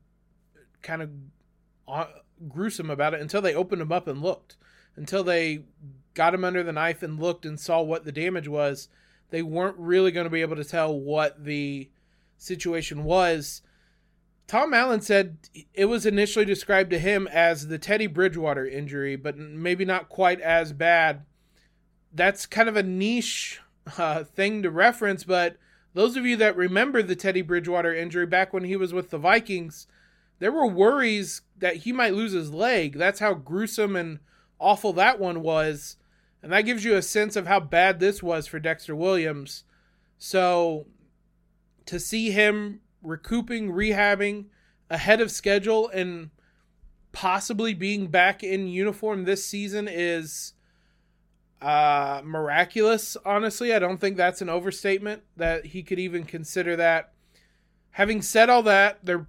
kind 0.83 1.03
of 1.03 2.09
gruesome 2.49 2.91
about 2.91 3.15
it, 3.15 3.21
until 3.21 3.41
they 3.41 3.55
opened 3.55 3.81
them 3.81 3.93
up 3.93 4.09
and 4.09 4.21
looked, 4.21 4.57
until 4.97 5.23
they 5.23 5.65
got 6.15 6.35
him 6.35 6.45
under 6.45 6.63
the 6.63 6.73
knife 6.73 7.03
and 7.03 7.21
looked 7.21 7.47
and 7.47 7.59
saw 7.59 7.81
what 7.81 8.05
the 8.05 8.13
damage 8.13 8.49
was, 8.49 8.89
they 9.31 9.43
weren't 9.43 9.79
really 9.79 10.11
going 10.11 10.25
to 10.25 10.31
be 10.31 10.43
able 10.43 10.57
to 10.57 10.65
tell 10.65 10.99
what 10.99 11.45
the 11.45 11.89
situation 12.37 13.05
was. 13.05 13.63
Tom 14.47 14.75
Allen 14.75 15.01
said 15.01 15.39
it 15.73 15.87
was 15.87 16.05
initially 16.05 16.45
described 16.45 16.91
to 16.91 16.99
him 16.99 17.29
as 17.29 17.69
the 17.69 17.79
Teddy 17.79 18.07
Bridgewater 18.07 18.67
injury, 18.67 19.17
but 19.17 19.39
maybe 19.39 19.85
not 19.85 20.09
quite 20.09 20.41
as 20.41 20.73
bad. 20.73 21.25
That's 22.13 22.47
kind 22.47 22.69
of 22.69 22.77
a 22.77 22.83
niche 22.83 23.61
uh, 23.99 24.25
thing 24.25 24.63
to 24.63 24.71
reference, 24.71 25.25
but 25.25 25.57
those 25.95 26.17
of 26.17 26.27
you 26.27 26.37
that 26.37 26.57
remember 26.57 27.03
the 27.03 27.17
Teddy 27.17 27.43
Bridgewater 27.43 27.95
injury 27.95 28.27
back 28.27 28.53
when 28.53 28.65
he 28.65 28.77
was 28.77 28.93
with 28.93 29.11
the 29.11 29.19
Vikings, 29.19 29.87
there 30.39 30.53
were 30.53 30.67
worries 30.67 31.43
that 31.59 31.77
he 31.77 31.93
might 31.93 32.15
lose 32.15 32.33
his 32.33 32.53
leg. 32.53 32.99
That's 32.99 33.21
how 33.21 33.35
gruesome 33.35 33.97
and 33.97 34.19
awful 34.59 34.93
that 34.95 35.21
one 35.21 35.43
was. 35.43 35.97
And 36.43 36.53
that 36.53 36.63
gives 36.63 36.85
you 36.85 36.97
a 36.97 37.03
sense 37.03 37.37
of 37.37 37.47
how 37.47 37.61
bad 37.61 38.01
this 38.01 38.23
was 38.23 38.47
for 38.47 38.59
Dexter 38.59 38.97
Williams. 38.97 39.65
So 40.19 40.87
to 41.87 42.01
see 42.01 42.31
him 42.31 42.81
recouping, 43.03 43.73
rehabbing 43.73 44.47
ahead 44.91 45.21
of 45.21 45.31
schedule, 45.31 45.89
and 45.89 46.31
possibly 47.13 47.75
being 47.75 48.09
back 48.09 48.43
in 48.43 48.69
uniform 48.69 49.25
this 49.25 49.45
season 49.45 49.89
is 49.89 50.55
uh, 51.63 52.23
miraculous, 52.25 53.17
honestly. 53.25 53.73
I 53.73 53.79
don't 53.79 53.99
think 53.99 54.17
that's 54.17 54.43
an 54.43 54.49
overstatement 54.49 55.23
that 55.37 55.67
he 55.67 55.83
could 55.83 55.99
even 55.99 56.25
consider 56.25 56.75
that. 56.77 57.13
Having 57.93 58.23
said 58.23 58.51
all 58.51 58.63
that, 58.65 59.05
there 59.05 59.29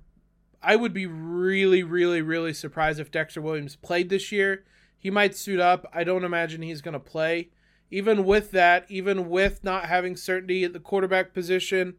I 0.61 0.75
would 0.75 0.93
be 0.93 1.05
really, 1.05 1.83
really, 1.83 2.21
really 2.21 2.53
surprised 2.53 2.99
if 2.99 3.11
Dexter 3.11 3.41
Williams 3.41 3.75
played 3.75 4.09
this 4.09 4.31
year. 4.31 4.63
He 4.97 5.11
might 5.11 5.35
suit 5.35 5.59
up. 5.59 5.85
I 5.93 6.03
don't 6.05 6.23
imagine 6.23 6.61
he's 6.61 6.81
going 6.81 6.93
to 6.93 6.99
play. 6.99 7.49
Even 7.91 8.23
with 8.23 8.51
that, 8.51 8.85
even 8.89 9.29
with 9.29 9.63
not 9.63 9.85
having 9.85 10.15
certainty 10.15 10.63
at 10.63 10.73
the 10.73 10.79
quarterback 10.79 11.33
position 11.33 11.95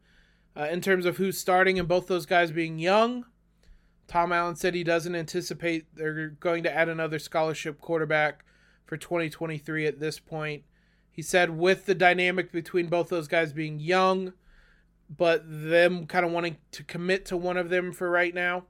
uh, 0.57 0.67
in 0.71 0.81
terms 0.81 1.05
of 1.05 1.17
who's 1.17 1.37
starting 1.37 1.77
and 1.79 1.87
both 1.87 2.07
those 2.07 2.25
guys 2.25 2.51
being 2.51 2.79
young, 2.79 3.25
Tom 4.07 4.33
Allen 4.33 4.55
said 4.55 4.73
he 4.73 4.83
doesn't 4.83 5.15
anticipate 5.15 5.85
they're 5.95 6.29
going 6.29 6.63
to 6.63 6.75
add 6.75 6.89
another 6.89 7.19
scholarship 7.19 7.79
quarterback 7.79 8.43
for 8.85 8.97
2023 8.97 9.85
at 9.85 9.99
this 9.99 10.19
point. 10.19 10.63
He 11.11 11.21
said 11.21 11.57
with 11.57 11.85
the 11.85 11.95
dynamic 11.95 12.51
between 12.51 12.87
both 12.87 13.09
those 13.09 13.27
guys 13.27 13.53
being 13.53 13.79
young, 13.79 14.33
but 15.09 15.43
them 15.45 16.07
kind 16.07 16.25
of 16.25 16.31
wanting 16.31 16.57
to 16.71 16.83
commit 16.83 17.25
to 17.27 17.37
one 17.37 17.57
of 17.57 17.69
them 17.69 17.91
for 17.91 18.09
right 18.09 18.33
now, 18.33 18.65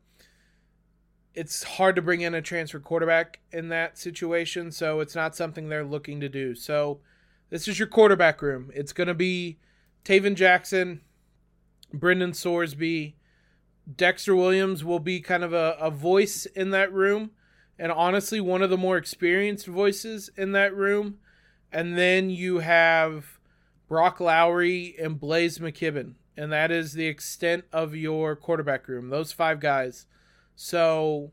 it's 1.34 1.64
hard 1.64 1.96
to 1.96 2.02
bring 2.02 2.22
in 2.22 2.34
a 2.34 2.42
transfer 2.42 2.80
quarterback 2.80 3.40
in 3.52 3.70
that 3.70 3.98
situation. 3.98 4.72
So 4.72 5.00
it's 5.00 5.16
not 5.16 5.36
something 5.36 5.68
they're 5.68 5.84
looking 5.84 6.20
to 6.22 6.30
do. 6.30 6.56
So 6.56 7.00
this 7.50 7.68
is 7.68 7.78
your 7.80 7.88
quarterback 7.88 8.42
room. 8.42 8.72
It's 8.74 8.94
going 8.94 9.08
to 9.08 9.14
be 9.14 9.58
Tayven 10.06 10.36
Jackson, 10.36 11.02
Brendan 11.94 12.32
Sorsby, 12.32 13.16
Dexter 13.94 14.36
Williams 14.36 14.84
will 14.84 15.00
be 15.00 15.20
kind 15.20 15.44
of 15.44 15.54
a, 15.54 15.78
a 15.80 15.92
voice 15.92 16.46
in 16.48 16.72
that 16.72 16.92
room. 16.92 17.32
And 17.78 17.92
honestly, 17.92 18.40
one 18.40 18.62
of 18.62 18.70
the 18.70 18.78
more 18.78 18.98
experienced 18.98 19.68
voices 19.68 20.30
in 20.38 20.54
that 20.54 20.76
room. 20.76 21.20
And 21.72 21.98
then 21.98 22.30
you 22.30 22.60
have 22.60 23.40
Brock 23.88 24.20
Lowry 24.20 24.96
and 24.98 25.20
Blaise 25.20 25.60
McKibben 25.60 26.14
and 26.38 26.52
that 26.52 26.72
is 26.72 26.94
the 26.94 27.08
extent 27.08 27.66
of 27.72 27.96
your 27.96 28.36
quarterback 28.36 28.88
room. 28.88 29.10
Those 29.10 29.32
five 29.32 29.60
guys. 29.60 30.06
So, 30.56 31.32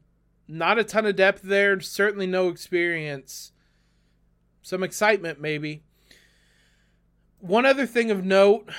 not 0.48 0.78
a 0.78 0.84
ton 0.84 1.06
of 1.06 1.16
depth 1.16 1.42
there. 1.42 1.80
Certainly 1.80 2.26
no 2.28 2.48
experience. 2.48 3.52
Some 4.62 4.82
excitement, 4.82 5.40
maybe. 5.40 5.82
One 7.40 7.66
other 7.66 7.86
thing 7.86 8.10
of 8.10 8.24
note 8.24 8.70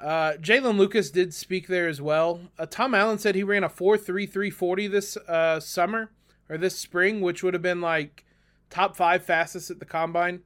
uh, 0.00 0.32
Jaylin 0.40 0.76
Lucas 0.76 1.10
did 1.10 1.34
speak 1.34 1.66
there 1.66 1.88
as 1.88 2.00
well. 2.00 2.40
Uh, 2.58 2.66
Tom 2.66 2.94
Allen 2.94 3.18
said 3.18 3.34
he 3.34 3.42
ran 3.42 3.64
a 3.64 3.68
4.3340 3.68 4.90
this 4.90 5.16
uh, 5.16 5.60
summer 5.60 6.10
or 6.50 6.58
this 6.58 6.76
spring, 6.76 7.20
which 7.20 7.42
would 7.42 7.54
have 7.54 7.62
been 7.62 7.80
like 7.80 8.26
top 8.68 8.96
five 8.96 9.24
fastest 9.24 9.70
at 9.70 9.78
the 9.78 9.86
combine. 9.86 10.40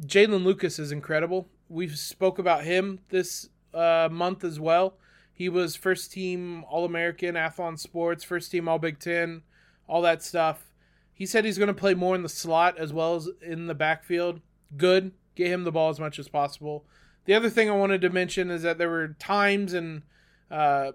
Jaylin 0.00 0.44
Lucas 0.44 0.78
is 0.78 0.92
incredible. 0.92 1.48
We 1.68 1.88
spoke 1.88 2.38
about 2.38 2.64
him 2.64 3.00
this 3.08 3.48
uh, 3.74 4.08
month 4.10 4.44
as 4.44 4.60
well. 4.60 4.94
He 5.32 5.48
was 5.48 5.76
first 5.76 6.12
team 6.12 6.64
All 6.68 6.84
American, 6.84 7.34
Athlon 7.34 7.78
Sports, 7.78 8.24
first 8.24 8.50
team 8.50 8.68
All 8.68 8.78
Big 8.78 8.98
Ten, 8.98 9.42
all 9.86 10.00
that 10.02 10.22
stuff. 10.22 10.70
He 11.12 11.26
said 11.26 11.44
he's 11.44 11.58
going 11.58 11.68
to 11.68 11.74
play 11.74 11.94
more 11.94 12.14
in 12.14 12.22
the 12.22 12.28
slot 12.28 12.78
as 12.78 12.92
well 12.92 13.16
as 13.16 13.28
in 13.42 13.66
the 13.66 13.74
backfield. 13.74 14.40
Good. 14.76 15.12
Get 15.34 15.48
him 15.48 15.64
the 15.64 15.72
ball 15.72 15.90
as 15.90 16.00
much 16.00 16.18
as 16.18 16.28
possible. 16.28 16.84
The 17.24 17.34
other 17.34 17.50
thing 17.50 17.68
I 17.68 17.74
wanted 17.74 18.00
to 18.02 18.10
mention 18.10 18.50
is 18.50 18.62
that 18.62 18.78
there 18.78 18.88
were 18.88 19.08
times 19.18 19.72
and 19.72 20.02
uh, 20.50 20.92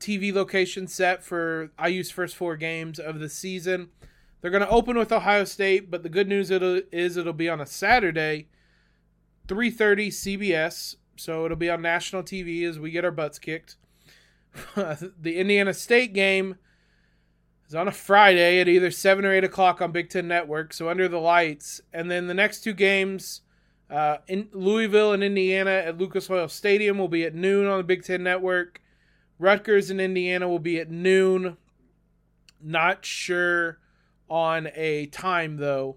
TV 0.00 0.32
location 0.32 0.86
set 0.86 1.22
for 1.22 1.70
IU's 1.84 2.10
first 2.10 2.36
four 2.36 2.56
games 2.56 2.98
of 2.98 3.20
the 3.20 3.28
season. 3.28 3.90
They're 4.40 4.50
going 4.50 4.62
to 4.62 4.68
open 4.68 4.96
with 4.96 5.12
Ohio 5.12 5.44
State, 5.44 5.90
but 5.90 6.02
the 6.02 6.08
good 6.08 6.26
news 6.26 6.50
is 6.50 7.16
it'll 7.16 7.32
be 7.32 7.48
on 7.48 7.60
a 7.60 7.66
Saturday, 7.66 8.48
3:30 9.46 10.08
CBS. 10.08 10.96
So 11.16 11.44
it'll 11.44 11.56
be 11.58 11.68
on 11.68 11.82
national 11.82 12.22
TV 12.22 12.64
as 12.64 12.78
we 12.78 12.90
get 12.90 13.04
our 13.04 13.10
butts 13.10 13.38
kicked. 13.38 13.76
the 14.74 15.36
Indiana 15.36 15.74
State 15.74 16.14
game 16.14 16.56
is 17.68 17.74
on 17.74 17.86
a 17.86 17.92
Friday 17.92 18.58
at 18.58 18.68
either 18.68 18.90
7 18.90 19.24
or 19.24 19.32
8 19.32 19.44
o'clock 19.44 19.82
on 19.82 19.92
Big 19.92 20.08
Ten 20.08 20.26
Network, 20.26 20.72
so 20.72 20.88
under 20.88 21.08
the 21.08 21.18
lights. 21.18 21.80
And 21.92 22.10
then 22.10 22.26
the 22.26 22.34
next 22.34 22.62
two 22.62 22.72
games, 22.72 23.42
uh, 23.90 24.18
in 24.28 24.48
Louisville 24.52 25.12
and 25.12 25.22
Indiana 25.22 25.70
at 25.70 25.98
Lucas 25.98 26.30
Oil 26.30 26.48
Stadium, 26.48 26.98
will 26.98 27.08
be 27.08 27.24
at 27.24 27.34
noon 27.34 27.66
on 27.66 27.78
the 27.78 27.84
Big 27.84 28.02
Ten 28.02 28.22
Network. 28.22 28.80
Rutgers 29.40 29.90
and 29.90 30.00
Indiana 30.00 30.46
will 30.46 30.58
be 30.58 30.78
at 30.78 30.90
noon. 30.90 31.56
Not 32.62 33.06
sure 33.06 33.78
on 34.28 34.68
a 34.74 35.06
time, 35.06 35.56
though. 35.56 35.96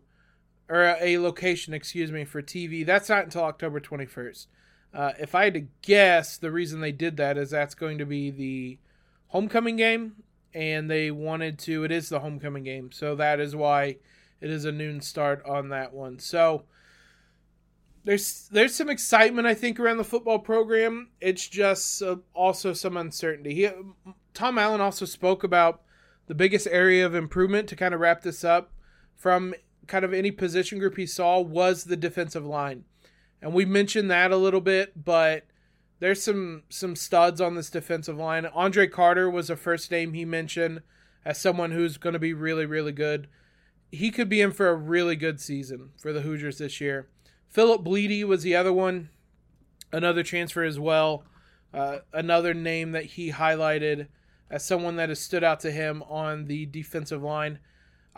or 0.70 0.96
a 1.02 1.18
location, 1.18 1.74
excuse 1.74 2.10
me, 2.12 2.24
for 2.24 2.42
TV. 2.42 2.86
That's 2.86 3.10
not 3.10 3.26
until 3.26 3.44
October 3.44 3.82
21st. 3.82 4.48
Uh, 4.94 5.12
if 5.20 5.36
I 5.36 5.44
had 5.44 5.54
to 5.56 5.68
guess, 5.82 6.38
the 6.38 6.52
reason 6.52 6.80
they 6.80 6.94
did 6.94 7.18
that 7.18 7.38
is 7.38 7.50
that's 7.50 7.76
going 7.76 7.98
to 7.98 8.06
be 8.06 8.32
the 8.32 8.78
homecoming 9.28 9.76
game, 9.76 10.24
and 10.54 10.90
they 10.90 11.12
wanted 11.12 11.60
to. 11.60 11.84
It 11.84 11.92
is 11.92 12.08
the 12.10 12.22
homecoming 12.22 12.64
game, 12.64 12.92
so 12.94 13.14
that 13.16 13.42
is 13.42 13.56
why 13.56 13.98
it 14.40 14.50
is 14.50 14.64
a 14.64 14.72
noon 14.72 15.02
start 15.02 15.46
on 15.46 15.70
that 15.70 15.94
one. 15.94 16.18
So 16.20 16.64
there's 18.04 18.50
there's 18.52 18.76
some 18.76 18.90
excitement 18.90 19.48
I 19.48 19.54
think 19.54 19.80
around 19.80 19.98
the 19.98 20.04
football 20.04 20.40
program. 20.40 21.10
It's 21.22 21.48
just 21.48 22.02
uh, 22.02 22.18
also 22.34 22.74
some 22.74 22.98
uncertainty. 22.98 23.54
He, 23.56 23.70
Tom 24.34 24.58
Allen 24.58 24.82
also 24.82 25.06
spoke 25.06 25.44
about 25.44 25.82
the 26.28 26.36
biggest 26.36 26.68
area 26.68 27.06
of 27.06 27.16
improvement 27.16 27.70
to 27.70 27.76
kind 27.76 27.94
of 27.94 28.00
wrap 28.00 28.22
this 28.22 28.44
up 28.44 28.72
from 29.16 29.54
kind 29.88 30.06
of 30.06 30.14
any 30.14 30.32
position 30.32 30.80
group 30.80 30.98
he 30.98 31.06
saw 31.06 31.40
was 31.40 31.86
the 31.86 31.98
defensive 31.98 32.46
line. 32.46 32.86
And 33.42 33.54
we 33.54 33.66
mentioned 33.66 34.10
that 34.10 34.32
a 34.32 34.38
little 34.38 34.62
bit, 34.62 35.04
but 35.04 35.46
there's 36.00 36.22
some 36.22 36.64
some 36.70 36.96
studs 36.96 37.40
on 37.40 37.56
this 37.56 37.70
defensive 37.70 38.18
line. 38.18 38.46
Andre 38.48 38.88
Carter 38.88 39.30
was 39.30 39.50
a 39.50 39.56
first 39.56 39.92
name 39.92 40.14
he 40.14 40.26
mentioned 40.26 40.82
as 41.26 41.40
someone 41.40 41.72
who's 41.72 41.98
going 41.98 42.14
to 42.14 42.20
be 42.20 42.34
really 42.34 42.66
really 42.66 42.92
good. 42.92 43.28
He 43.92 44.12
could 44.12 44.28
be 44.28 44.42
in 44.42 44.52
for 44.52 44.70
a 44.70 44.76
really 44.76 45.16
good 45.16 45.40
season 45.40 45.92
for 46.02 46.12
the 46.12 46.22
Hoosiers 46.22 46.58
this 46.58 46.82
year. 46.82 47.10
Philip 47.54 47.84
Blidi 47.84 48.24
was 48.24 48.42
the 48.42 48.56
other 48.56 48.74
one, 48.74 49.10
another 49.92 50.24
transfer 50.24 50.64
as 50.64 50.80
well. 50.80 51.24
Uh, 51.72 52.00
another 52.12 52.54
name 52.54 52.94
that 52.94 53.06
he 53.06 53.32
highlighted 53.32 54.08
as 54.50 54.66
someone 54.66 54.96
that 54.96 55.10
has 55.10 55.20
stood 55.20 55.44
out 55.44 55.60
to 55.60 55.72
him 55.72 56.02
on 56.04 56.46
the 56.46 56.66
defensive 56.66 57.22
line. 57.22 57.60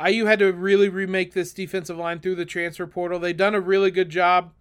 IU 0.03 0.25
had 0.25 0.39
to 0.39 0.51
really 0.53 0.87
remake 0.87 1.33
this 1.33 1.53
defensive 1.53 1.97
line 1.97 2.19
through 2.19 2.35
the 2.35 2.45
transfer 2.45 2.87
portal. 2.87 3.19
They've 3.19 3.35
done 3.35 3.55
a 3.55 3.61
really 3.61 3.91
good 3.91 4.09
job, 4.09 4.53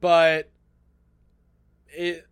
but 0.00 0.50
it 1.88 2.26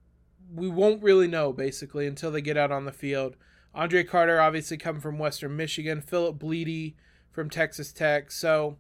we 0.55 0.69
won't 0.69 1.03
really 1.03 1.29
know 1.29 1.53
basically 1.53 2.07
until 2.07 2.31
they 2.31 2.43
get 2.43 2.57
out 2.57 2.73
on 2.73 2.85
the 2.85 2.93
field. 2.93 3.37
Andre 3.75 4.05
Carter 4.05 4.41
obviously 4.41 4.77
come 4.77 5.01
from 5.01 5.19
Western 5.19 5.57
Michigan, 5.57 6.03
Philip 6.03 6.39
Blidi 6.39 6.95
from 7.31 7.49
Texas 7.49 7.93
Tech. 7.93 8.31
So 8.31 8.77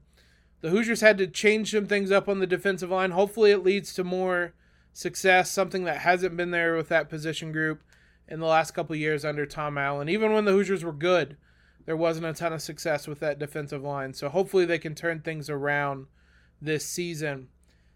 the 0.60 0.70
Hoosiers 0.70 1.00
had 1.00 1.18
to 1.18 1.26
change 1.26 1.70
some 1.70 1.86
things 1.86 2.10
up 2.10 2.28
on 2.28 2.38
the 2.38 2.46
defensive 2.46 2.90
line. 2.90 3.12
Hopefully 3.12 3.50
it 3.50 3.64
leads 3.64 3.94
to 3.94 4.04
more 4.04 4.54
success, 4.92 5.50
something 5.50 5.84
that 5.84 5.98
hasn't 5.98 6.36
been 6.36 6.50
there 6.50 6.76
with 6.76 6.88
that 6.88 7.08
position 7.08 7.52
group 7.52 7.82
in 8.28 8.40
the 8.40 8.46
last 8.46 8.72
couple 8.72 8.94
years 8.94 9.24
under 9.24 9.46
Tom 9.46 9.78
Allen. 9.78 10.08
Even 10.08 10.32
when 10.32 10.44
the 10.44 10.52
Hoosiers 10.52 10.84
were 10.84 10.92
good, 10.92 11.36
there 11.86 11.96
wasn't 11.96 12.26
a 12.26 12.32
ton 12.32 12.52
of 12.52 12.62
success 12.62 13.08
with 13.08 13.20
that 13.20 13.38
defensive 13.38 13.82
line. 13.82 14.14
So 14.14 14.28
hopefully 14.28 14.64
they 14.64 14.78
can 14.78 14.94
turn 14.94 15.20
things 15.20 15.48
around 15.48 16.06
this 16.60 16.84
season. 16.86 17.48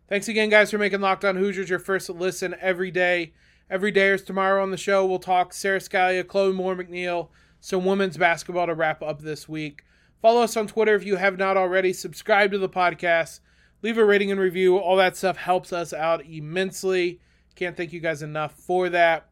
Thanks 0.08 0.28
again, 0.28 0.48
guys, 0.50 0.70
for 0.70 0.78
making 0.78 1.00
Locked 1.00 1.24
On 1.24 1.36
Hoosiers 1.36 1.70
your 1.70 1.78
first 1.78 2.08
listen 2.10 2.54
every 2.60 2.90
day. 2.90 3.32
Every 3.70 3.90
day 3.90 4.08
is 4.08 4.22
tomorrow 4.22 4.62
on 4.62 4.70
the 4.70 4.76
show. 4.76 5.06
We'll 5.06 5.18
talk 5.18 5.52
Sara 5.52 5.78
Scalia, 5.78 6.26
Chloe 6.26 6.52
Moore 6.52 6.76
McNeil, 6.76 7.28
some 7.60 7.84
women's 7.84 8.18
basketball 8.18 8.66
to 8.66 8.74
wrap 8.74 9.02
up 9.02 9.22
this 9.22 9.48
week. 9.48 9.82
Follow 10.22 10.42
us 10.42 10.56
on 10.56 10.66
Twitter 10.66 10.94
if 10.94 11.04
you 11.04 11.16
have 11.16 11.38
not 11.38 11.56
already. 11.56 11.92
Subscribe 11.92 12.50
to 12.52 12.58
the 12.58 12.68
podcast. 12.68 13.40
Leave 13.82 13.98
a 13.98 14.04
rating 14.04 14.30
and 14.30 14.40
review. 14.40 14.78
All 14.78 14.96
that 14.96 15.16
stuff 15.16 15.36
helps 15.36 15.72
us 15.72 15.92
out 15.92 16.24
immensely. 16.24 17.20
Can't 17.54 17.76
thank 17.76 17.92
you 17.92 18.00
guys 18.00 18.22
enough 18.22 18.52
for 18.52 18.88
that. 18.88 19.28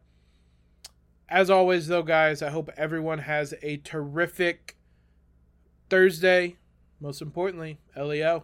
As 1.27 1.49
always, 1.49 1.87
though, 1.87 2.03
guys, 2.03 2.41
I 2.41 2.49
hope 2.49 2.69
everyone 2.77 3.19
has 3.19 3.55
a 3.63 3.77
terrific 3.77 4.77
Thursday. 5.89 6.57
Most 6.99 7.21
importantly, 7.21 7.79
LEO. 7.97 8.43